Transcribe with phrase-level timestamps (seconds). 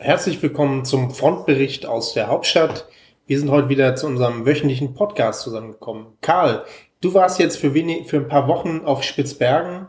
[0.00, 2.86] Herzlich willkommen zum Frontbericht aus der Hauptstadt.
[3.26, 6.06] Wir sind heute wieder zu unserem wöchentlichen Podcast zusammengekommen.
[6.20, 6.62] Karl,
[7.00, 9.88] du warst jetzt für, wenig, für ein paar Wochen auf Spitzbergen.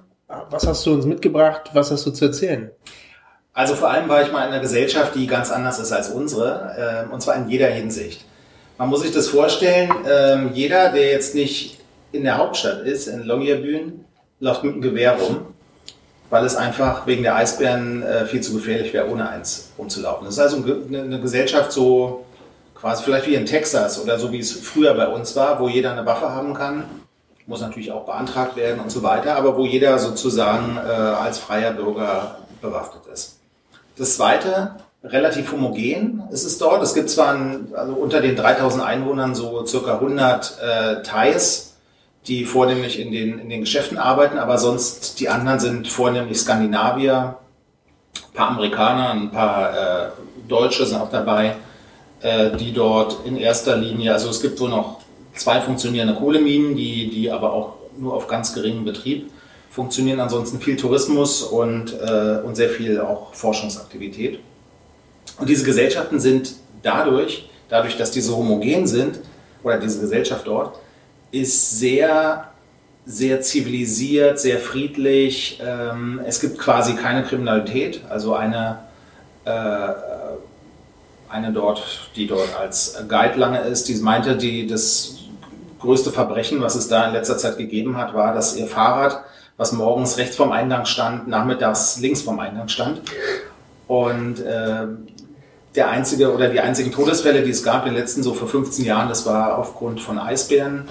[0.50, 1.70] Was hast du uns mitgebracht?
[1.74, 2.72] Was hast du zu erzählen?
[3.54, 7.06] Also vor allem war ich mal in einer Gesellschaft, die ganz anders ist als unsere,
[7.08, 8.26] äh, und zwar in jeder Hinsicht.
[8.80, 11.78] Man muss sich das vorstellen, äh, jeder, der jetzt nicht
[12.12, 14.06] in der Hauptstadt ist, in Longyearbyen,
[14.40, 15.46] läuft mit einem Gewehr rum
[16.30, 20.26] weil es einfach wegen der Eisbären äh, viel zu gefährlich wäre, ohne eins rumzulaufen.
[20.26, 22.26] Das ist also eine, eine, Gesellschaft so
[22.76, 25.92] quasi vielleicht wie in Texas oder so wie es früher bei uns war, wo jeder
[25.92, 26.84] eine Waffe haben kann.
[27.48, 31.72] Muss natürlich auch beantragt werden und so weiter, aber wo jeder sozusagen äh, als freier
[31.72, 33.40] Bürger bewaffnet ist.
[33.98, 36.84] Das zweite, relativ homogen ist es dort.
[36.84, 41.69] Es gibt zwar ein, also unter den 3000 Einwohnern so circa 100 äh, Thais,
[42.28, 47.38] die vornehmlich in den, in den Geschäften arbeiten, aber sonst die anderen sind vornehmlich Skandinavier,
[48.16, 50.10] ein paar Amerikaner, ein paar äh,
[50.48, 51.56] Deutsche sind auch dabei,
[52.22, 55.00] äh, die dort in erster Linie, also es gibt wohl noch
[55.36, 59.32] zwei funktionierende Kohleminen, die, die aber auch nur auf ganz geringem Betrieb
[59.70, 64.40] funktionieren, ansonsten viel Tourismus und, äh, und sehr viel auch Forschungsaktivität.
[65.40, 69.20] Und diese Gesellschaften sind dadurch, dadurch, dass die so homogen sind,
[69.64, 70.80] oder diese Gesellschaft dort,
[71.32, 72.46] ist sehr,
[73.06, 75.60] sehr zivilisiert, sehr friedlich.
[75.66, 78.02] Ähm, es gibt quasi keine Kriminalität.
[78.10, 78.80] Also eine,
[79.46, 79.52] äh,
[81.30, 85.16] eine dort, die dort als Guide lange ist, die meinte, die, das
[85.80, 89.24] größte Verbrechen, was es da in letzter Zeit gegeben hat, war, dass ihr Fahrrad,
[89.58, 93.02] was morgens rechts vom Eingang stand, nachmittags links vom Eingang stand.
[93.88, 94.88] Und äh,
[95.76, 98.86] der einzige oder die einzigen Todesfälle, die es gab in den letzten so vor 15
[98.86, 100.90] Jahren, das war aufgrund von Eisbären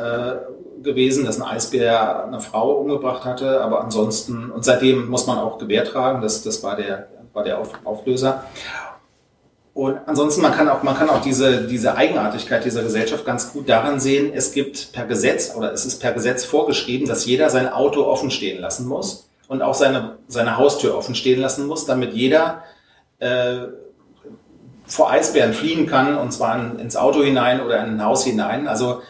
[0.00, 5.38] äh, gewesen, dass ein Eisbär eine Frau umgebracht hatte, aber ansonsten, und seitdem muss man
[5.38, 8.44] auch Gewehr tragen, das, das war der, war der Auf, Auflöser.
[9.74, 13.68] Und ansonsten, man kann auch, man kann auch diese, diese Eigenartigkeit dieser Gesellschaft ganz gut
[13.68, 17.68] daran sehen, es gibt per Gesetz oder es ist per Gesetz vorgeschrieben, dass jeder sein
[17.68, 22.14] Auto offen stehen lassen muss und auch seine, seine Haustür offen stehen lassen muss, damit
[22.14, 22.64] jeder
[23.20, 23.66] äh,
[24.86, 28.66] vor Eisbären fliehen kann und zwar ins Auto hinein oder in ein Haus hinein.
[28.66, 29.02] Also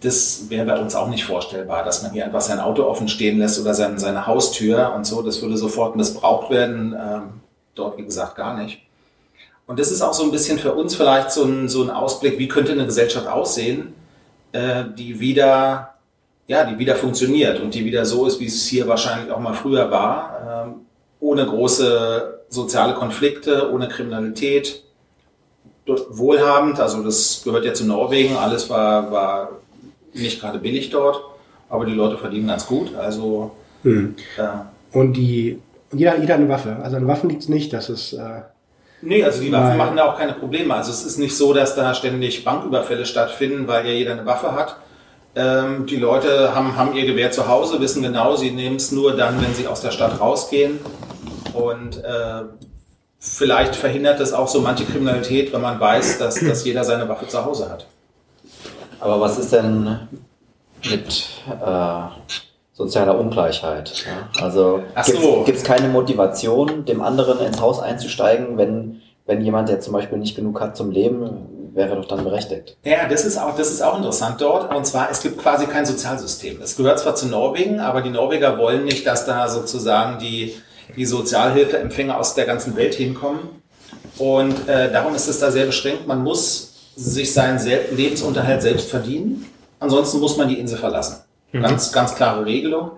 [0.00, 3.38] das wäre bei uns auch nicht vorstellbar, dass man hier einfach sein Auto offen stehen
[3.38, 5.22] lässt oder seine, seine Haustür und so.
[5.22, 6.94] Das würde sofort missbraucht werden.
[6.94, 7.22] Ähm,
[7.74, 8.80] dort, wie gesagt, gar nicht.
[9.66, 12.38] Und das ist auch so ein bisschen für uns vielleicht so ein, so ein Ausblick,
[12.38, 13.92] wie könnte eine Gesellschaft aussehen,
[14.52, 15.94] äh, die wieder,
[16.46, 19.52] ja, die wieder funktioniert und die wieder so ist, wie es hier wahrscheinlich auch mal
[19.52, 24.84] früher war, äh, ohne große soziale Konflikte, ohne Kriminalität,
[25.86, 29.50] wohlhabend, also das gehört ja zu Norwegen, alles war, war
[30.18, 31.20] nicht gerade billig dort,
[31.68, 32.94] aber die Leute verdienen ganz gut.
[32.94, 33.52] Also
[33.82, 34.16] hm.
[34.36, 35.60] äh, und die
[35.92, 36.76] jeder, jeder hat eine Waffe.
[36.82, 38.42] Also an Waffen liegt es nicht, dass es äh,
[39.00, 40.74] Nee, also die Waffen machen da auch keine Probleme.
[40.74, 44.52] Also es ist nicht so, dass da ständig Banküberfälle stattfinden, weil ja jeder eine Waffe
[44.52, 44.76] hat.
[45.36, 49.16] Ähm, die Leute haben, haben ihr Gewehr zu Hause, wissen genau, sie nehmen es nur
[49.16, 50.80] dann, wenn sie aus der Stadt rausgehen.
[51.54, 52.42] Und äh,
[53.20, 57.28] vielleicht verhindert das auch so manche Kriminalität, wenn man weiß, dass, dass jeder seine Waffe
[57.28, 57.86] zu Hause hat.
[59.00, 60.08] Aber was ist denn
[60.90, 62.00] mit äh,
[62.72, 64.04] sozialer Ungleichheit?
[64.06, 64.42] Ja?
[64.42, 65.42] Also so.
[65.44, 70.18] gibt es keine Motivation, dem anderen ins Haus einzusteigen, wenn, wenn jemand, der zum Beispiel
[70.18, 72.76] nicht genug hat zum Leben, wäre doch dann berechtigt.
[72.84, 74.74] Ja, das ist auch, das ist auch interessant dort.
[74.74, 76.60] Und zwar, es gibt quasi kein Sozialsystem.
[76.60, 80.54] Es gehört zwar zu Norwegen, aber die Norweger wollen nicht, dass da sozusagen die,
[80.96, 83.40] die Sozialhilfeempfänger aus der ganzen Welt hinkommen.
[84.18, 86.06] Und äh, darum ist es da sehr beschränkt.
[86.06, 86.67] Man muss
[86.98, 87.60] sich seinen
[87.94, 89.46] Lebensunterhalt selbst verdienen.
[89.78, 91.22] Ansonsten muss man die Insel verlassen.
[91.52, 91.62] Mhm.
[91.62, 92.92] Ganz, ganz klare Regelung,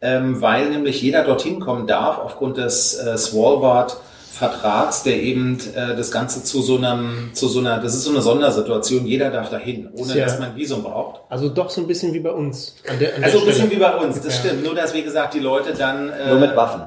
[0.00, 3.96] ähm, weil nämlich jeder dorthin kommen darf aufgrund des äh, Svalbard
[4.32, 8.10] Vertrags, der eben äh, das Ganze zu so einem, zu so einer, das ist so
[8.10, 10.24] eine Sondersituation, jeder darf dahin, ohne ja.
[10.24, 11.20] dass man ein Visum braucht.
[11.28, 12.74] Also doch so ein bisschen wie bei uns.
[12.88, 14.40] An der, an also ein bisschen wie bei uns, das ja.
[14.40, 14.64] stimmt.
[14.64, 16.10] Nur dass, wie gesagt, die Leute dann...
[16.10, 16.82] Äh, Nur mit Waffen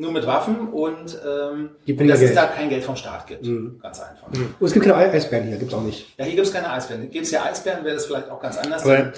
[0.00, 2.30] nur mit Waffen und, ähm, und dass Geld.
[2.30, 3.44] es da kein Geld vom Staat gibt.
[3.44, 3.78] Mhm.
[3.82, 4.28] Ganz einfach.
[4.32, 4.54] Mhm.
[4.58, 6.06] Und es gibt keine Eisbären hier, gibt es auch nicht.
[6.18, 7.10] Ja, hier gibt es keine Eisbären.
[7.10, 8.82] Gibt es ja Eisbären, wäre das vielleicht auch ganz anders.
[8.84, 9.12] Aber,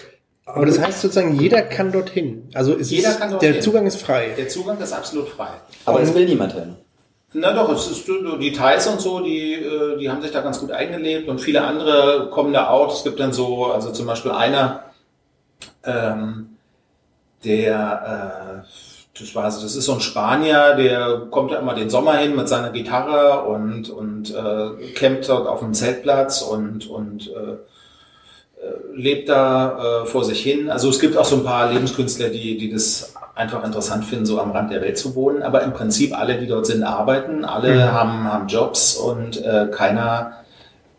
[0.44, 2.48] aber das heißt sozusagen, jeder kann dorthin.
[2.54, 3.52] Also es jeder ist, kann dorthin.
[3.52, 4.30] der Zugang ist frei.
[4.36, 5.50] Der Zugang ist absolut frei.
[5.84, 6.76] Aber es will niemand hin.
[7.34, 10.60] Na doch, es ist die Thais und so, die, äh, die haben sich da ganz
[10.60, 12.94] gut eingelebt und viele andere kommen da auch.
[12.94, 14.84] Es gibt dann so, also zum Beispiel einer,
[15.84, 16.58] ähm,
[17.44, 21.90] der äh, das war also, das ist so ein Spanier, der kommt ja immer den
[21.90, 27.28] Sommer hin mit seiner Gitarre und, und äh, campt dort auf dem Zeltplatz und, und
[27.28, 27.52] äh,
[28.62, 30.70] äh, lebt da äh, vor sich hin.
[30.70, 34.40] Also es gibt auch so ein paar Lebenskünstler, die, die das einfach interessant finden, so
[34.40, 35.42] am Rand der Welt zu wohnen.
[35.42, 37.92] Aber im Prinzip alle, die dort sind, arbeiten, alle mhm.
[37.92, 40.38] haben, haben Jobs und äh, keiner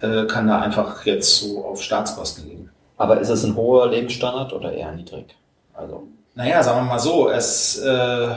[0.01, 2.69] äh, kann da einfach jetzt so auf Staatskosten leben.
[2.97, 5.35] Aber ist es ein hoher Lebensstandard oder eher niedrig?
[5.73, 6.07] Also.
[6.35, 8.27] Naja, sagen wir mal so, es, äh,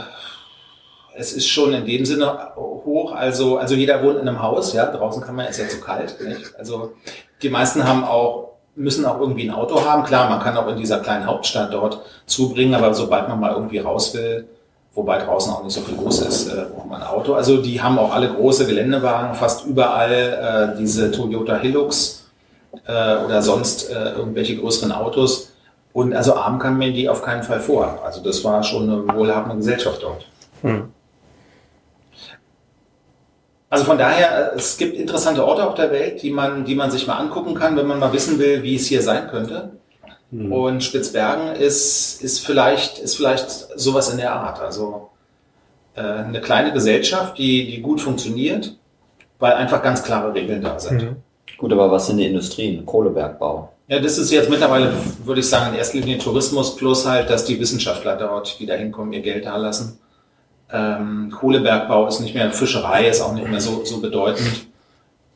[1.15, 3.13] es ist schon in dem Sinne hoch.
[3.13, 6.21] Also, also jeder wohnt in einem Haus, ja, draußen kann man, ist ja zu kalt.
[6.21, 6.55] Nicht?
[6.59, 6.93] Also
[7.43, 8.47] die meisten haben auch
[8.77, 10.05] müssen auch irgendwie ein Auto haben.
[10.05, 13.79] Klar, man kann auch in dieser kleinen Hauptstadt dort zubringen, aber sobald man mal irgendwie
[13.79, 14.47] raus will,
[14.95, 17.35] wobei draußen auch nicht so viel los ist, äh, braucht man ein Auto.
[17.35, 22.27] Also die haben auch alle große Geländewagen, fast überall äh, diese Toyota Hilux
[22.87, 25.53] äh, oder sonst äh, irgendwelche größeren Autos.
[25.97, 28.03] Und also arm kam mir die auf keinen Fall vor.
[28.05, 30.27] Also das war schon eine wohlhabende Gesellschaft dort.
[30.61, 30.93] Hm.
[33.71, 37.07] Also von daher, es gibt interessante Orte auf der Welt, die man, die man sich
[37.07, 39.71] mal angucken kann, wenn man mal wissen will, wie es hier sein könnte.
[40.31, 40.53] Mhm.
[40.53, 44.61] Und Spitzbergen ist, ist vielleicht, ist vielleicht sowas in der Art.
[44.61, 45.09] Also
[45.95, 48.77] äh, eine kleine Gesellschaft, die, die gut funktioniert,
[49.39, 51.03] weil einfach ganz klare Regeln da sind.
[51.03, 51.17] Mhm.
[51.57, 52.85] Gut, aber was sind die Industrien?
[52.85, 53.73] Kohlebergbau.
[53.89, 54.93] Ja, das ist jetzt mittlerweile,
[55.25, 59.13] würde ich sagen, in erster Linie Tourismus plus halt, dass die Wissenschaftler dort wieder hinkommen,
[59.13, 59.99] ihr Geld da lassen.
[60.73, 64.67] Ähm, Kohlebergbau ist nicht mehr, Fischerei ist auch nicht mehr so, so bedeutend.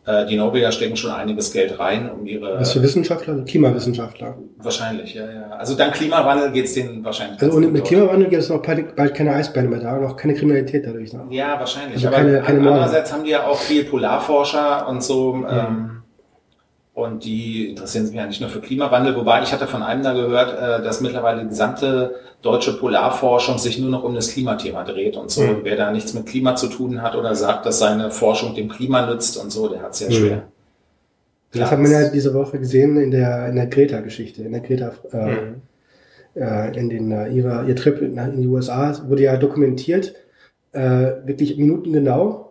[0.05, 2.59] Äh, die Norweger stecken schon einiges Geld rein, um ihre.
[2.59, 3.45] Was für Wissenschaftler?
[3.45, 4.37] Klimawissenschaftler.
[4.57, 5.51] Wahrscheinlich, ja, ja.
[5.51, 7.41] Also dank Klimawandel geht es denen wahrscheinlich.
[7.41, 10.87] Also und mit Klimawandel gibt es noch bald keine Eisbeine mehr da, noch keine Kriminalität
[10.87, 11.13] dadurch.
[11.13, 11.27] Ne?
[11.31, 11.97] Ja, wahrscheinlich.
[11.97, 15.35] Also Aber keine, keine andererseits haben die ja auch viel Polarforscher und so.
[15.35, 15.47] Mhm.
[15.49, 16.00] Ähm,
[16.95, 20.13] und die interessieren sich ja nicht nur für Klimawandel, wobei ich hatte von einem da
[20.13, 25.17] gehört, äh, dass mittlerweile die gesamte deutsche Polarforschung sich nur noch um das Klimathema dreht
[25.17, 25.43] und so.
[25.43, 25.61] Mhm.
[25.63, 29.07] Wer da nichts mit Klima zu tun hat oder sagt, dass seine Forschung dem Klima
[29.07, 30.15] nützt und so, der hat es sehr mhm.
[30.15, 30.43] schwer.
[31.53, 34.93] Das hat man ja diese Woche gesehen in der, in der Greta-Geschichte, in der Greta,
[35.13, 35.55] äh, mhm.
[36.35, 40.15] äh, in den, äh, ihrer, ihr Trip in, in die USA wurde ja dokumentiert,
[40.73, 42.50] äh, wirklich minutengenau,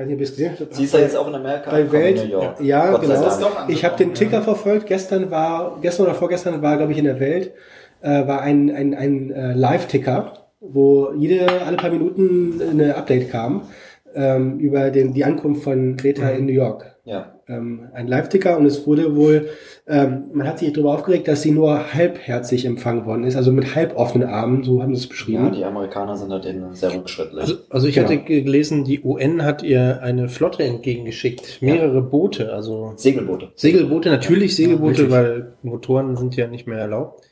[0.00, 0.74] weiß nicht, ob ihr es gesehen habt.
[0.74, 1.70] Sie ist ja jetzt auch in Amerika.
[1.70, 2.28] Bei Welt.
[2.60, 3.68] Ja, Gott genau.
[3.68, 4.42] Ich habe den Ticker ja.
[4.42, 4.86] verfolgt.
[4.86, 7.52] Gestern war, gestern oder vorgestern war, glaube ich, in der Welt,
[8.00, 13.68] äh, war ein, ein, ein äh, Live-Ticker, wo jede, alle paar Minuten eine Update kam
[14.14, 16.38] ähm, über den, die Ankunft von Greta mhm.
[16.38, 16.96] in New York.
[17.10, 17.34] Ja.
[17.48, 19.48] Ähm, ein Live-Ticker und es wurde wohl,
[19.88, 23.74] ähm, man hat sich darüber aufgeregt, dass sie nur halbherzig empfangen worden ist, also mit
[23.74, 25.46] halb offenen Armen, so haben sie es beschrieben.
[25.46, 27.40] Ja, die Amerikaner sind da denen sehr rückschrittlich.
[27.40, 28.08] Also, also ich genau.
[28.08, 32.00] hatte gelesen, die UN hat ihr eine Flotte entgegengeschickt, mehrere ja.
[32.00, 33.50] Boote, also Segelboote.
[33.56, 37.24] Segelboote, natürlich Segelboote, ja, weil Motoren sind ja nicht mehr erlaubt.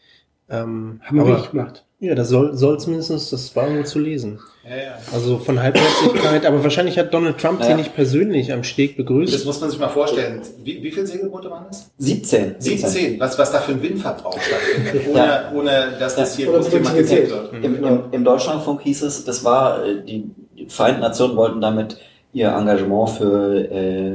[0.51, 1.85] Ähm, haben wir nicht gemacht.
[2.01, 4.39] Ja, das soll, soll zumindest, das war nur zu lesen.
[4.65, 4.99] Ja, ja.
[5.13, 7.67] Also von Halbherzigkeit, aber wahrscheinlich hat Donald Trump ja.
[7.67, 9.35] sie nicht persönlich am Steg begrüßt.
[9.35, 10.43] Das muss man sich mal vorstellen.
[10.63, 11.91] Wie, wie viele Segelboote waren das?
[11.99, 12.57] 17.
[12.59, 13.19] 17.
[13.19, 15.53] Was, was da für ein Windverbrauch stattfindet, ohne, ja.
[15.53, 17.65] ohne dass das hier groß thematisiert wird.
[17.65, 20.31] Im, im, Im Deutschlandfunk hieß es, das war, äh, die
[20.69, 21.99] Vereinten Nationen wollten damit
[22.33, 24.15] ihr Engagement für äh,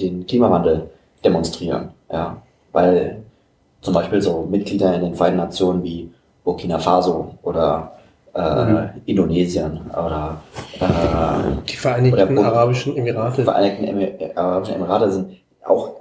[0.00, 0.90] den Klimawandel
[1.24, 1.90] demonstrieren.
[2.10, 2.42] Ja,
[2.72, 3.22] weil
[3.82, 6.10] zum Beispiel so Mitglieder in den Vereinten Nationen wie
[6.44, 7.92] Burkina Faso oder
[8.34, 8.90] äh, mhm.
[9.06, 10.40] Indonesien oder
[10.78, 13.38] äh, die Vereinigten oder Arabischen Emirate.
[13.38, 16.00] Die Vereinigten Emir Arabischen Emirate sind auch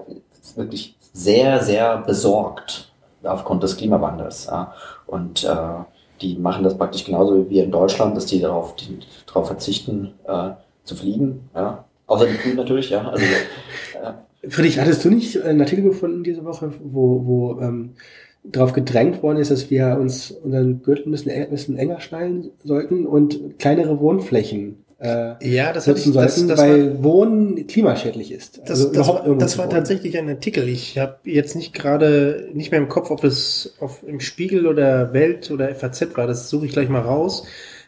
[0.56, 2.92] wirklich sehr, sehr besorgt
[3.24, 4.48] aufgrund des Klimawandels.
[4.50, 4.74] Ja.
[5.08, 5.84] Und äh,
[6.22, 10.14] die machen das praktisch genauso wie wir in Deutschland, dass die darauf, die, darauf verzichten,
[10.28, 10.52] äh,
[10.84, 11.50] zu fliegen.
[11.56, 11.86] Ja.
[12.08, 13.08] Außer die Grünen natürlich, ja.
[13.08, 17.96] Also, äh, Friedrich, hattest du nicht einen Artikel gefunden diese Woche, wo, wo ähm,
[18.44, 22.52] darauf gedrängt worden ist, dass wir uns unseren Gürtel ein bisschen, ein bisschen enger schnallen
[22.64, 28.34] sollten und kleinere Wohnflächen äh, ja, das nutzen sollten, das, das weil war, Wohnen klimaschädlich
[28.34, 28.60] ist.
[28.66, 30.68] Das, also das, war, das war tatsächlich ein Artikel.
[30.68, 35.14] Ich habe jetzt nicht gerade nicht mehr im Kopf, ob es auf, im Spiegel oder
[35.14, 36.28] Welt oder FAZ war.
[36.28, 37.46] Das suche ich gleich mal raus.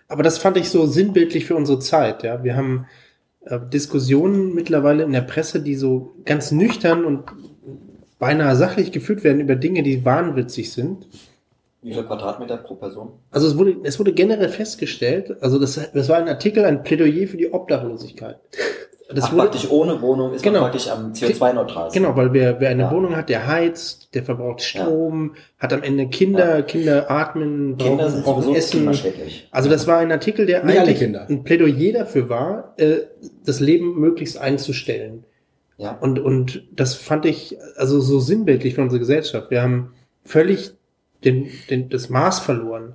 [0.08, 2.24] Aber das fand ich so sinnbildlich für unsere Zeit.
[2.24, 2.86] Ja, wir haben
[3.41, 7.24] äh, Diskussionen mittlerweile in der Presse, die so ganz nüchtern und
[8.22, 11.08] beinahe sachlich geführt werden über Dinge, die wahnwitzig sind.
[11.82, 13.13] Wie viel Quadratmeter pro Person?
[13.32, 17.28] Also es wurde, es wurde generell festgestellt, also das, das war ein Artikel, ein Plädoyer
[17.28, 18.38] für die Obdachlosigkeit.
[19.10, 21.90] Das Ach, wurde, praktisch ohne Wohnung ist genau, man praktisch am CO2-neutral.
[21.92, 22.92] Genau, weil wer, wer eine ja.
[22.92, 25.42] Wohnung hat, der heizt, der verbraucht Strom, ja.
[25.63, 26.62] hat am Ende Kinder, ja.
[26.62, 28.88] Kinder atmen, Kinder brauchen, brauchen Essen.
[29.50, 32.98] Also das war ein Artikel, der Nicht eigentlich ein Plädoyer dafür war, äh,
[33.44, 35.25] das Leben möglichst einzustellen.
[35.82, 35.98] Ja.
[36.00, 39.50] Und, und das fand ich also so sinnbildlich für unsere Gesellschaft.
[39.50, 40.74] Wir haben völlig
[41.24, 42.94] den, den, das Maß verloren.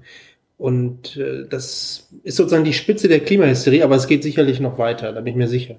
[0.56, 5.12] Und äh, das ist sozusagen die Spitze der Klimahysterie, aber es geht sicherlich noch weiter,
[5.12, 5.74] da bin ich mir sicher.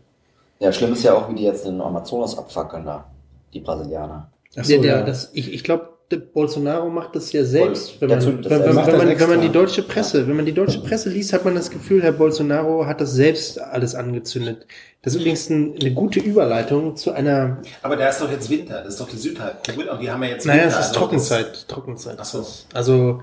[0.60, 3.10] Ja, schlimm ist ja auch, wie die jetzt den Amazonas abfackeln da,
[3.54, 4.30] die Brasilianer.
[4.58, 5.04] Ach so, der, der, ja.
[5.04, 8.00] das, ich ich glaube, Bolsonaro macht das ja selbst.
[8.00, 10.28] Wenn man, wenn, wenn, wenn, man, wenn man die deutsche Presse, ja.
[10.28, 13.60] wenn man die deutsche Presse liest, hat man das Gefühl, Herr Bolsonaro hat das selbst
[13.60, 14.66] alles angezündet.
[15.02, 17.62] Das ist übrigens eine gute Überleitung zu einer.
[17.82, 20.30] Aber da ist doch jetzt Winter, das ist doch die Südhalbkugel und die haben ja
[20.30, 20.46] jetzt.
[20.46, 22.18] Naja, Winter, es ist also Trockenzeit, Trockenzeit.
[22.20, 22.46] Ach so.
[22.74, 23.22] Also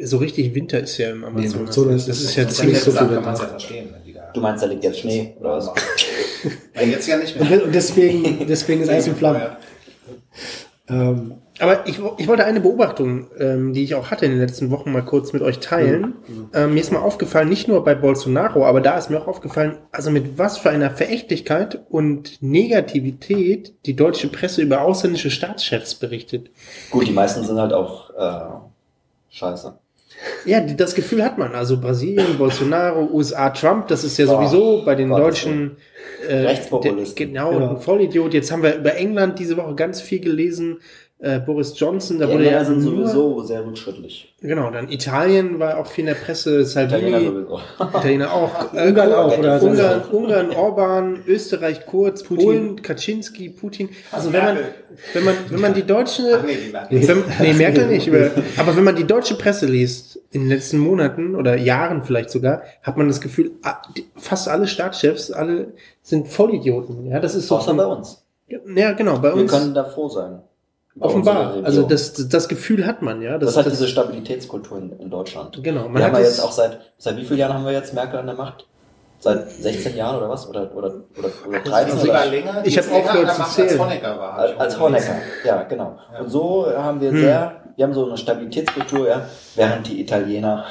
[0.00, 1.76] so richtig Winter ist ja im Amazonas.
[1.76, 3.56] Nee, das, das ist ja ziemlich so viel Winter.
[4.34, 5.70] Du meinst, da liegt jetzt Schnee oder was?
[6.86, 7.64] jetzt ja nicht mehr.
[7.64, 9.42] Und deswegen, deswegen ist alles in Flammen.
[10.88, 14.70] Ähm, aber ich, ich wollte eine Beobachtung, ähm, die ich auch hatte in den letzten
[14.70, 16.14] Wochen, mal kurz mit euch teilen.
[16.26, 16.50] Mhm.
[16.54, 19.78] Ähm, mir ist mal aufgefallen, nicht nur bei Bolsonaro, aber da ist mir auch aufgefallen,
[19.90, 26.50] also mit was für einer Verächtlichkeit und Negativität die deutsche Presse über ausländische Staatschefs berichtet.
[26.90, 28.40] Gut, die meisten sind halt auch äh,
[29.30, 29.74] scheiße.
[30.44, 31.54] Ja, das Gefühl hat man.
[31.54, 35.76] Also Brasilien, Bolsonaro, USA, Trump, das ist ja sowieso bei den Gott, Deutschen
[36.28, 37.28] äh, Rechtspopulisten.
[37.28, 37.70] Genau, ja.
[37.70, 38.34] ein Vollidiot.
[38.34, 40.78] Jetzt haben wir über England diese Woche ganz viel gelesen
[41.20, 44.32] äh, Boris Johnson, da die wurde ja sind sowieso sehr rückschrittlich.
[44.40, 47.60] Genau, dann Italien war auch viel in der Presse, Salvini, Italiener,
[47.96, 52.44] Italiener auch, äh, Ungarn auch, oder Ungarn, Ungarn, Orban, Österreich Kurz, Putin.
[52.44, 53.88] Polen, Kaczynski, Putin.
[54.12, 54.58] Also wenn man,
[55.12, 56.72] wenn man, wenn man die deutsche, nee,
[57.08, 58.08] wenn, nee, Merkel nicht,
[58.56, 62.62] aber wenn man die deutsche Presse liest in den letzten Monaten oder Jahren vielleicht sogar,
[62.84, 63.82] hat man das Gefühl, ah,
[64.14, 67.06] fast alle Staatschefs, alle sind Vollidioten.
[67.06, 67.56] Ja, das ist so.
[67.56, 68.22] Außer bei uns.
[68.46, 69.50] Ja, genau, bei uns.
[69.52, 70.42] Wir können da froh sein.
[71.00, 71.54] Offenbar.
[71.62, 73.38] Also das, das Gefühl hat man, ja.
[73.38, 75.62] Das, das hat das, diese Stabilitätskultur in, in Deutschland.
[75.62, 75.84] Genau.
[75.84, 78.18] Man wir haben ja jetzt auch seit, seit wie vielen Jahren haben wir jetzt Merkel
[78.18, 78.66] an der Macht?
[79.20, 80.48] Seit 16 Jahren oder was?
[80.48, 82.62] Oder, oder, oder, oder 13 sogar länger.
[82.64, 83.68] Ich habe aufgehört zu zählen.
[83.68, 84.34] Als Honecker war.
[84.34, 85.98] Als, als Honecker, ja, genau.
[86.12, 86.20] Ja.
[86.20, 87.20] Und so haben wir hm.
[87.20, 89.22] sehr, wir haben so eine Stabilitätskultur, ja,
[89.56, 90.64] während die Italiener,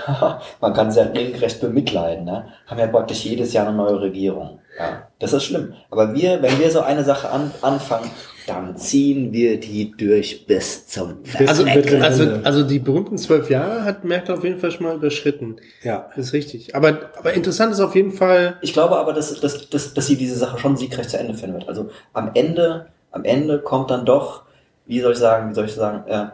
[0.61, 4.59] man kann sie halt recht bemitleiden, ne, haben ja praktisch jedes Jahr eine neue Regierung.
[4.79, 5.73] Ja, das ist schlimm.
[5.89, 8.09] Aber wir, wenn wir so eine Sache an, anfangen,
[8.47, 14.05] dann ziehen wir die durch bis zum also, also, also die berühmten zwölf Jahre hat
[14.05, 15.57] Merkel auf jeden Fall schon mal überschritten.
[15.83, 16.09] Ja.
[16.15, 16.73] Das ist richtig.
[16.73, 18.57] Aber, aber interessant ist auf jeden Fall.
[18.61, 21.53] Ich glaube aber, dass, dass, dass, dass sie diese Sache schon siegreich zu Ende führen
[21.53, 21.67] wird.
[21.67, 24.43] Also am Ende, am Ende kommt dann doch,
[24.85, 26.27] wie soll ich sagen, wie soll ich sagen, äh,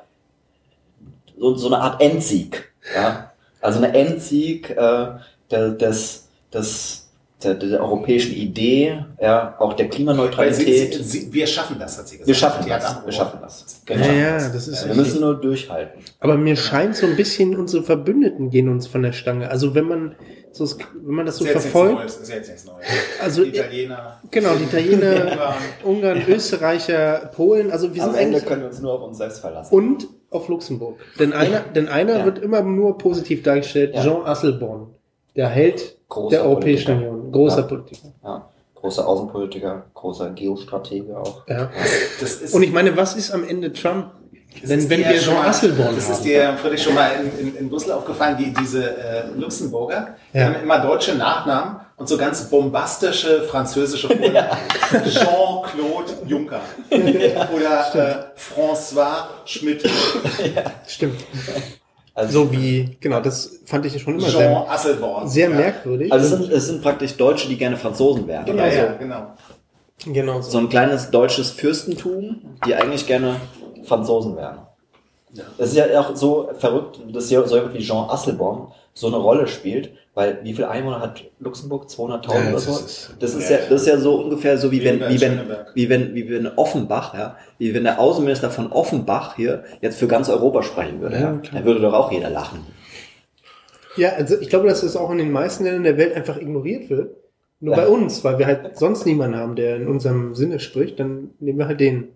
[1.39, 2.71] so, so eine Art Endsieg.
[2.95, 3.31] Ja?
[3.59, 5.07] Also eine Endsieg äh,
[5.49, 7.02] des, des
[7.43, 10.93] der, der europäischen Idee, ja, auch der Klimaneutralität.
[10.93, 12.27] Sie, sie, wir schaffen das, hat sie gesagt.
[12.27, 13.05] Wir schaffen das.
[13.05, 13.81] Wir schaffen das.
[13.85, 14.05] Genau.
[14.05, 16.01] Ja, ja, das ist wir müssen nur durchhalten.
[16.19, 19.49] Aber mir scheint so ein bisschen unsere Verbündeten gehen uns von der Stange.
[19.49, 20.15] Also wenn man
[20.53, 20.67] so,
[21.01, 21.95] wenn man das so verfolgt.
[21.95, 22.85] Neues, ist jetzt nichts Neues.
[23.19, 24.21] Also, die Italiener.
[24.29, 27.71] Genau, die Italiener, Ungarn, Österreicher, Polen.
[27.71, 29.73] Also wir Am sind Ende können wir uns nur auf uns selbst verlassen.
[29.73, 30.99] Und auf Luxemburg.
[31.19, 32.25] Denn einer, denn einer ja.
[32.25, 33.95] wird immer nur positiv dargestellt.
[33.95, 34.03] Ja.
[34.03, 34.93] Jean Asselborn.
[35.35, 36.97] Der Held großer der Europäischen.
[36.97, 37.12] Union.
[37.33, 37.67] Großer ja.
[37.67, 38.07] Politiker.
[38.23, 38.49] Ja.
[38.75, 41.47] Großer Außenpolitiker, großer Geostratege auch.
[41.47, 41.69] Ja.
[42.51, 44.11] Und ich meine, was ist am Ende Trump
[44.61, 47.91] wenn, wenn wir Jean Asselborn Das ist dir, Friedrich, schon mal in, in, in Brüssel
[47.91, 54.07] aufgefallen, die, diese äh, Luxemburger, die haben immer deutsche Nachnamen und so ganz bombastische französische
[54.15, 54.35] Vornamen.
[54.35, 54.57] Ja.
[54.91, 56.61] Jean-Claude Juncker.
[56.91, 59.83] Oder äh, François Schmidt.
[60.55, 60.63] Ja.
[60.87, 61.23] Stimmt.
[62.15, 65.27] Also, so wie, genau, das fand ich schon immer Jean sehr, Asselborn.
[65.27, 65.55] sehr ja.
[65.55, 66.11] merkwürdig.
[66.11, 68.45] Also es sind, es sind praktisch Deutsche, die gerne Franzosen wären.
[68.45, 69.27] Genau, also, ja, genau.
[70.05, 70.51] Genau so.
[70.51, 73.37] so ein kleines deutsches Fürstentum, die eigentlich gerne
[73.83, 74.59] Franzosen wären.
[75.33, 75.43] Ja.
[75.57, 79.47] Das ist ja auch so verrückt, dass so jemand wie Jean Asselborn so eine Rolle
[79.47, 81.85] spielt, weil wie viel Einwohner hat Luxemburg?
[81.87, 82.71] 200.000 ja, oder so?
[82.71, 85.41] Ist, das ist ja, das ist ja so ungefähr so wie wenn, wie wenn,
[85.73, 90.07] wie wenn, wie wenn Offenbach, ja, wie wenn der Außenminister von Offenbach hier jetzt für
[90.07, 91.15] ganz Europa sprechen würde.
[91.15, 92.59] Ja, Dann würde doch auch jeder lachen.
[93.95, 96.89] Ja, also ich glaube, dass das auch in den meisten Ländern der Welt einfach ignoriert
[96.89, 97.15] wird.
[97.59, 97.83] Nur ja.
[97.83, 101.59] bei uns, weil wir halt sonst niemanden haben, der in unserem Sinne spricht, dann nehmen
[101.59, 102.09] wir halt den.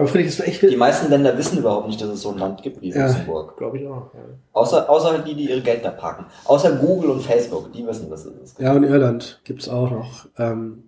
[0.00, 2.62] Aber Friedrich, das echt Die meisten Länder wissen überhaupt nicht, dass es so ein Land
[2.62, 3.58] gibt wie ja, Luxemburg.
[3.58, 4.14] Glaube ich auch.
[4.14, 4.20] Ja.
[4.54, 6.24] Außer, außer die, die ihre Geld da parken.
[6.46, 8.58] Außer Google und Facebook, die wissen, was es ist.
[8.58, 10.26] Ja, und Irland gibt's auch noch.
[10.38, 10.84] Ähm,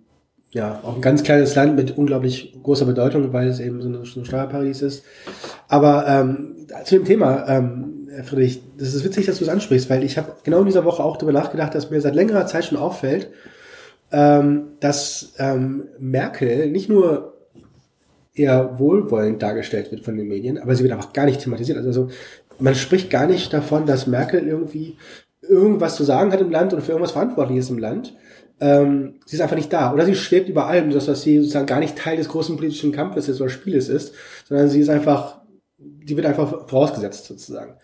[0.49, 4.03] ja, auch ein ganz kleines Land mit unglaublich großer Bedeutung, weil es eben so ein
[4.03, 5.03] so Steuerparadies ist.
[5.67, 10.03] Aber ähm, zu dem Thema, ähm, Friedrich, das ist witzig, dass du es ansprichst, weil
[10.03, 12.79] ich habe genau in dieser Woche auch darüber nachgedacht, dass mir seit längerer Zeit schon
[12.79, 13.29] auffällt,
[14.11, 17.32] ähm, dass ähm, Merkel nicht nur
[18.33, 21.77] eher wohlwollend dargestellt wird von den Medien, aber sie wird einfach gar nicht thematisiert.
[21.77, 22.09] Also
[22.59, 24.97] man spricht gar nicht davon, dass Merkel irgendwie
[25.41, 28.15] irgendwas zu sagen hat im Land oder für irgendwas verantwortlich ist im Land.
[28.59, 29.93] Ähm, sie ist einfach nicht da.
[29.93, 32.91] Oder sie schwebt über allem, dass, dass sie sozusagen gar nicht Teil des großen politischen
[32.91, 34.13] Kampfes ist oder Spieles ist,
[34.47, 35.41] sondern sie ist einfach,
[35.77, 37.75] die wird einfach vorausgesetzt sozusagen.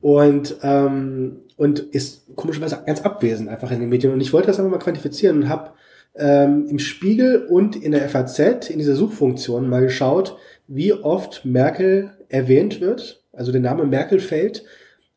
[0.00, 4.12] Und, ähm, und ist komischerweise ganz abwesend einfach in den Medien.
[4.12, 5.70] Und ich wollte das einfach mal quantifizieren und habe
[6.18, 12.12] ähm, im Spiegel und in der FAZ, in dieser Suchfunktion, mal geschaut, wie oft Merkel
[12.28, 14.64] erwähnt wird, also der Name Merkel fällt,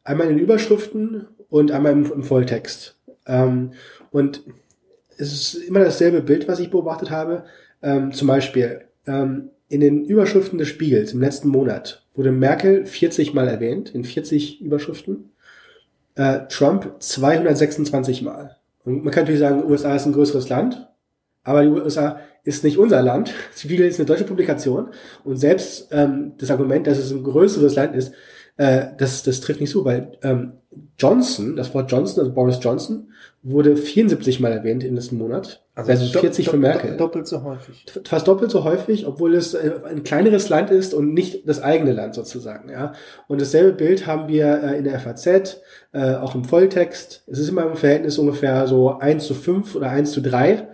[0.04, 2.96] einmal in den Überschriften und einmal im, im Volltext.
[3.26, 3.72] Ähm,
[4.12, 4.44] und
[5.18, 7.44] es ist immer dasselbe Bild, was ich beobachtet habe.
[7.82, 13.34] Ähm, zum Beispiel ähm, in den Überschriften des Spiegels im letzten Monat wurde Merkel 40
[13.34, 15.32] Mal erwähnt, in 40 Überschriften.
[16.16, 18.58] Äh, Trump 226 Mal.
[18.84, 20.89] Und man kann natürlich sagen, USA ist ein größeres Land,
[21.50, 23.34] aber die USA ist nicht unser Land.
[23.56, 24.90] Spiegel ist eine deutsche Publikation.
[25.24, 28.14] Und selbst ähm, das Argument, dass es ein größeres Land ist,
[28.58, 30.54] äh, das, das trifft nicht so, weil ähm,
[31.00, 35.64] Johnson, das Wort Johnson, also Boris Johnson, wurde 74 Mal erwähnt in diesem Monat.
[35.74, 36.98] Also, also 40 für Merkel.
[36.98, 37.86] Doppelt so häufig.
[38.06, 41.94] Fast doppelt so häufig, obwohl es äh, ein kleineres Land ist und nicht das eigene
[41.94, 42.70] Land sozusagen.
[42.70, 42.94] Ja.
[43.28, 45.62] Und dasselbe Bild haben wir äh, in der FAZ,
[45.94, 47.24] äh, auch im Volltext.
[47.26, 50.68] Es ist immer im Verhältnis ungefähr so 1 zu 5 oder 1 zu 3.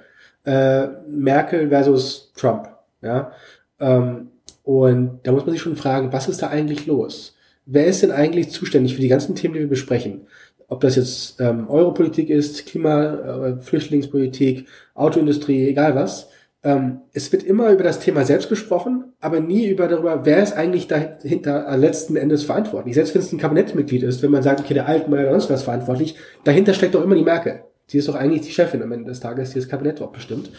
[0.46, 2.70] Äh, Merkel versus Trump.
[3.02, 3.32] Ja.
[3.80, 4.30] Ähm,
[4.64, 7.36] und da muss man sich schon fragen, was ist da eigentlich los?
[7.66, 10.28] Wer ist denn eigentlich zuständig für die ganzen Themen, die wir besprechen?
[10.68, 16.30] ob das jetzt ähm, Europolitik ist, Klima, äh, Flüchtlingspolitik, Autoindustrie, egal was.
[16.64, 20.54] Ähm, es wird immer über das Thema selbst gesprochen, aber nie über darüber, wer ist
[20.54, 22.96] eigentlich dahinter letzten Endes verantwortlich.
[22.96, 25.64] Selbst wenn es ein Kabinettsmitglied ist, wenn man sagt, okay, der Altmaier oder sonst was
[25.64, 27.62] verantwortlich, dahinter steckt doch immer die Merkel.
[27.88, 30.52] Sie ist doch eigentlich die Chefin am Ende des Tages, die das Kabinett auch bestimmt.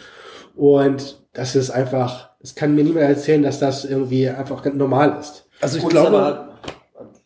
[0.55, 5.17] Und das ist einfach, das kann mir niemand erzählen, dass das irgendwie einfach ganz normal
[5.19, 5.47] ist.
[5.61, 6.49] Also ich Gut, glaube,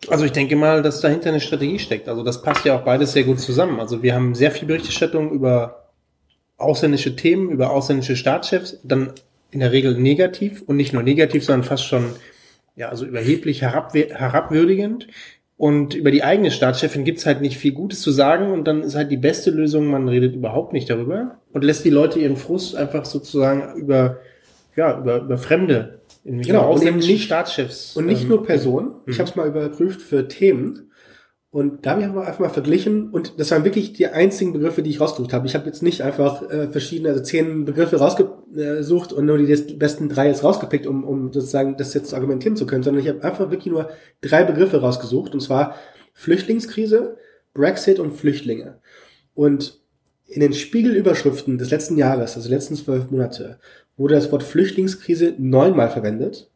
[0.10, 2.10] also ich denke mal, dass dahinter eine Strategie steckt.
[2.10, 3.80] Also das passt ja auch beides sehr gut zusammen.
[3.80, 5.92] Also wir haben sehr viel Berichterstattung über
[6.58, 9.14] ausländische Themen, über ausländische Staatschefs, dann
[9.52, 12.14] in der Regel negativ und nicht nur negativ, sondern fast schon
[12.76, 15.08] ja also überheblich herabwürdigend.
[15.62, 18.96] Und über die eigene Staatschefin gibt's halt nicht viel Gutes zu sagen und dann ist
[18.96, 22.76] halt die beste Lösung, man redet überhaupt nicht darüber und lässt die Leute ihren Frust
[22.76, 24.18] einfach sozusagen über
[24.76, 27.96] ja über, über Fremde genau, und eben nicht Staatschefs.
[27.96, 28.94] Und nicht ähm, nur Personen.
[29.06, 29.20] Ich mhm.
[29.20, 30.91] habe es mal überprüft für Themen.
[31.52, 34.90] Und da habe ich einfach mal verglichen und das waren wirklich die einzigen Begriffe, die
[34.90, 35.48] ich rausgesucht habe.
[35.48, 40.08] Ich habe jetzt nicht einfach äh, verschiedene, also zehn Begriffe rausgesucht und nur die besten
[40.08, 43.52] drei jetzt rausgepickt, um, um sozusagen das jetzt argumentieren zu können, sondern ich habe einfach
[43.52, 43.90] wirklich nur
[44.22, 45.76] drei Begriffe rausgesucht und zwar
[46.14, 47.18] Flüchtlingskrise,
[47.54, 48.80] Brexit und Flüchtlinge.
[49.34, 49.82] Und
[50.28, 53.60] in den Spiegelüberschriften des letzten Jahres, also letzten zwölf Monate,
[53.98, 56.51] wurde das Wort Flüchtlingskrise neunmal verwendet.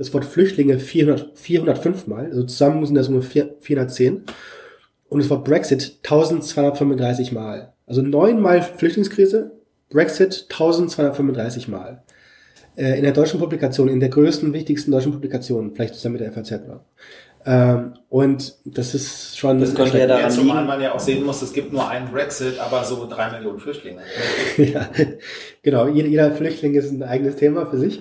[0.00, 4.24] Das Wort Flüchtlinge 400, 405 Mal, also zusammen sind das nur 410.
[5.10, 7.74] Und das Wort Brexit 1235 Mal.
[7.86, 9.50] Also neunmal Flüchtlingskrise,
[9.90, 12.02] Brexit 1235 Mal.
[12.76, 16.32] Äh, in der deutschen Publikation, in der größten, wichtigsten deutschen Publikation, vielleicht zusammen mit der
[16.32, 16.86] FAZ war.
[17.44, 19.60] Ähm, und das ist schon.
[19.60, 22.10] Das könnte ja daran ja, zumal man ja auch sehen muss, es gibt nur einen
[22.10, 24.00] Brexit, aber so drei Millionen Flüchtlinge.
[24.56, 24.88] ja,
[25.62, 25.88] genau.
[25.88, 28.00] Jeder, jeder Flüchtling ist ein eigenes Thema für sich.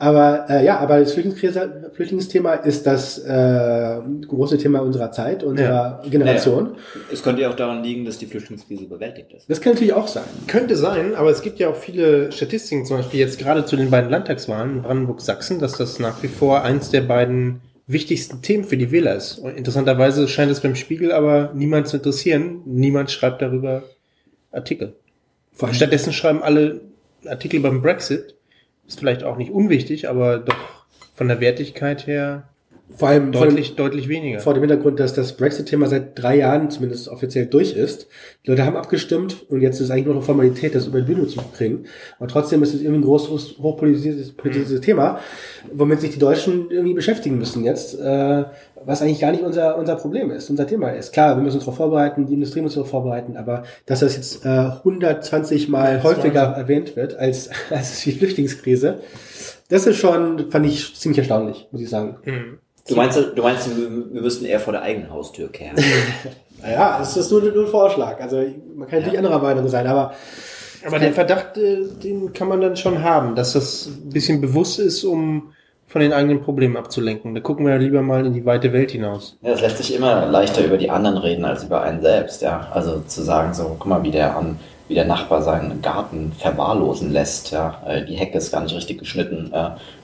[0.00, 6.08] Aber äh, ja, aber das Flüchtlingsthema ist das äh, große Thema unserer Zeit, unserer ja.
[6.08, 6.64] Generation.
[6.64, 6.76] Naja.
[7.12, 9.50] Es könnte ja auch daran liegen, dass die Flüchtlingskrise bewältigt ist.
[9.50, 10.24] Das kann natürlich auch sein.
[10.46, 13.90] Könnte sein, aber es gibt ja auch viele Statistiken, zum Beispiel jetzt gerade zu den
[13.90, 18.92] beiden Landtagswahlen Brandenburg-Sachsen, dass das nach wie vor eins der beiden wichtigsten Themen für die
[18.92, 19.38] Wähler ist.
[19.38, 22.62] Und interessanterweise scheint es beim Spiegel aber niemand zu interessieren.
[22.64, 23.82] Niemand schreibt darüber
[24.50, 24.94] Artikel.
[25.72, 26.80] Stattdessen schreiben alle
[27.26, 28.36] Artikel beim Brexit.
[28.90, 30.56] Ist vielleicht auch nicht unwichtig, aber doch
[31.14, 32.48] von der Wertigkeit her
[32.96, 34.40] vor allem deutlich, vor dem, deutlich weniger.
[34.40, 38.08] Vor dem Hintergrund, dass das Brexit-Thema seit drei Jahren zumindest offiziell durch ist.
[38.44, 41.26] Die Leute haben abgestimmt und jetzt ist eigentlich nur noch Formalität, das über die Bühne
[41.26, 41.84] zu kriegen.
[42.18, 44.80] Aber trotzdem ist es irgendwie ein großes, hochpolitisiertes politisches.
[44.80, 45.20] Thema,
[45.72, 48.44] womit sich die Deutschen irgendwie beschäftigen müssen jetzt, äh,
[48.84, 51.12] was eigentlich gar nicht unser, unser Problem ist, unser Thema ist.
[51.12, 54.44] Klar, wir müssen uns darauf vorbereiten, die Industrie muss darauf vorbereiten, aber dass das jetzt
[54.44, 59.00] äh, 120 Mal häufiger erwähnt wird als, als die Flüchtlingskrise,
[59.68, 62.16] das ist schon, fand ich ziemlich erstaunlich, muss ich sagen.
[62.24, 62.58] Mhm.
[62.88, 65.76] Du meinst, du meinst, wir müssten eher vor der eigenen Haustür kehren?
[66.62, 68.20] naja, das ist nur, nur ein Vorschlag.
[68.20, 68.36] Also
[68.74, 69.18] man kann natürlich ja.
[69.18, 70.12] anderer Meinung sein, aber
[70.86, 74.78] aber den Verdacht, äh, den kann man dann schon haben, dass das ein bisschen bewusst
[74.78, 75.52] ist, um
[75.86, 77.34] von den eigenen Problemen abzulenken.
[77.34, 79.36] Da gucken wir ja lieber mal in die weite Welt hinaus.
[79.42, 82.68] Ja, es lässt sich immer leichter über die anderen reden als über einen selbst, ja.
[82.72, 87.12] Also zu sagen so, guck mal, wie der an, wie der Nachbar seinen Garten verwahrlosen
[87.12, 87.82] lässt, ja.
[87.86, 89.52] Äh, die Hecke ist gar nicht richtig geschnitten,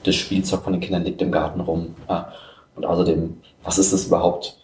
[0.03, 2.31] das Spielzeug von den Kindern liegt im Garten rum, ja
[2.77, 4.55] und außerdem, was ist das überhaupt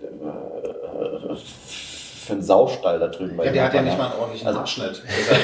[0.00, 3.40] äh, für ein Saustall da drüben?
[3.42, 5.02] Ja, der hat ja nicht mal einen ordentlichen also, Abschnitt.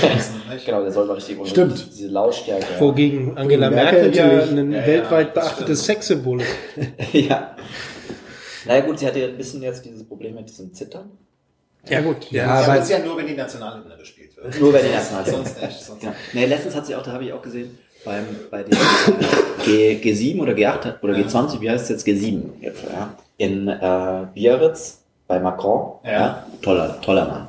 [0.67, 1.89] genau, der soll mal richtig Stimmt.
[1.91, 2.67] Diese Lautstärke.
[2.79, 6.55] Wogegen Angela Merkel, Merkel ja ein ja, weltweit ja, beachtetes Sexsymbol ist.
[7.13, 7.57] ja.
[8.67, 11.11] Naja gut, sie hatte ja ein bisschen jetzt dieses Problem mit diesem Zittern.
[11.89, 12.31] Ja gut.
[12.31, 14.61] Ja, ja aber es ist ja nur, wenn die Nationalhymne gespielt wird.
[14.61, 15.37] Nur wenn die Nationalhymne.
[15.39, 15.81] sonst nicht.
[15.81, 16.15] Sonst ja.
[16.35, 17.79] Nee, letztens hat sie auch, da habe ich auch gesehen,
[18.09, 18.77] beim, bei den
[19.65, 22.07] G, G7 oder G8 oder G20, wie heißt es jetzt?
[22.07, 23.11] G7 jetzt, ja.
[23.37, 25.99] In äh, Biarritz bei Macron.
[26.05, 26.13] Ja.
[26.13, 26.47] ja.
[26.63, 27.49] Toller, toller Mann.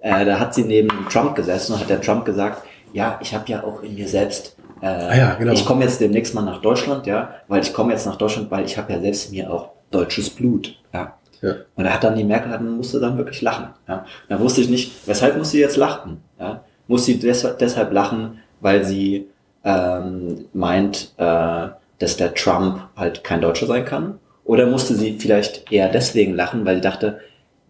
[0.00, 3.44] Äh, da hat sie neben Trump gesessen und hat der Trump gesagt, ja, ich habe
[3.48, 5.52] ja auch in mir selbst, äh, ah ja, genau.
[5.52, 8.64] ich komme jetzt demnächst mal nach Deutschland, ja, weil ich komme jetzt nach Deutschland, weil
[8.64, 11.14] ich habe ja selbst in mir auch deutsches Blut, ja.
[11.40, 11.54] ja.
[11.76, 14.04] Und da hat dann die Merkel, dann musste dann wirklich lachen, ja.
[14.28, 16.64] Da wusste ich nicht, weshalb muss sie jetzt lachen, ja.
[16.88, 19.28] Muss sie deshalb lachen, weil sie
[19.66, 24.18] ähm, meint, äh, dass der Trump halt kein Deutscher sein kann?
[24.44, 27.20] Oder musste sie vielleicht eher deswegen lachen, weil sie dachte,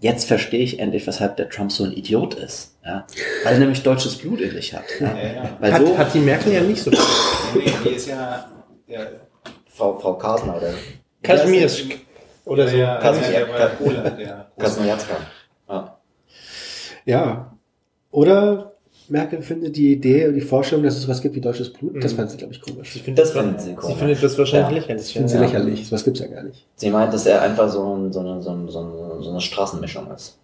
[0.01, 2.77] jetzt verstehe ich endlich, weshalb der Trump so ein Idiot ist.
[2.85, 3.07] Ja?
[3.45, 4.85] Weil er nämlich deutsches Blut in sich hat.
[5.01, 5.07] Ja?
[5.07, 5.57] Ja, ja.
[5.59, 6.91] Weil hat, so, hat die Merkel ja nicht so.
[6.91, 8.47] nee, die ist ja,
[8.87, 9.01] ja
[9.69, 10.75] Frau, Frau Kasner oder
[11.23, 11.99] Kasimiersk.
[12.45, 12.77] Oder so.
[12.77, 12.97] Ja,
[14.59, 15.17] Kasmiatska.
[15.69, 15.99] Ja.
[17.07, 17.57] ja.
[18.11, 18.76] Oder
[19.11, 22.12] Merkel findet die Idee und die Vorstellung, dass es was gibt wie deutsches Blut, das
[22.12, 22.16] mhm.
[22.16, 22.92] fand sie, glaube ich, komisch.
[22.92, 23.95] Sie findet das, das sie komisch.
[23.95, 24.75] Sie findet das wahrscheinlich ja.
[24.75, 25.03] lächerlich.
[25.03, 25.92] Das findet sie lächerlich.
[25.92, 26.66] Was gibt's ja gar nicht.
[26.77, 30.38] Sie meint, dass er einfach so, ein, so, eine, so, eine, so eine Straßenmischung ist.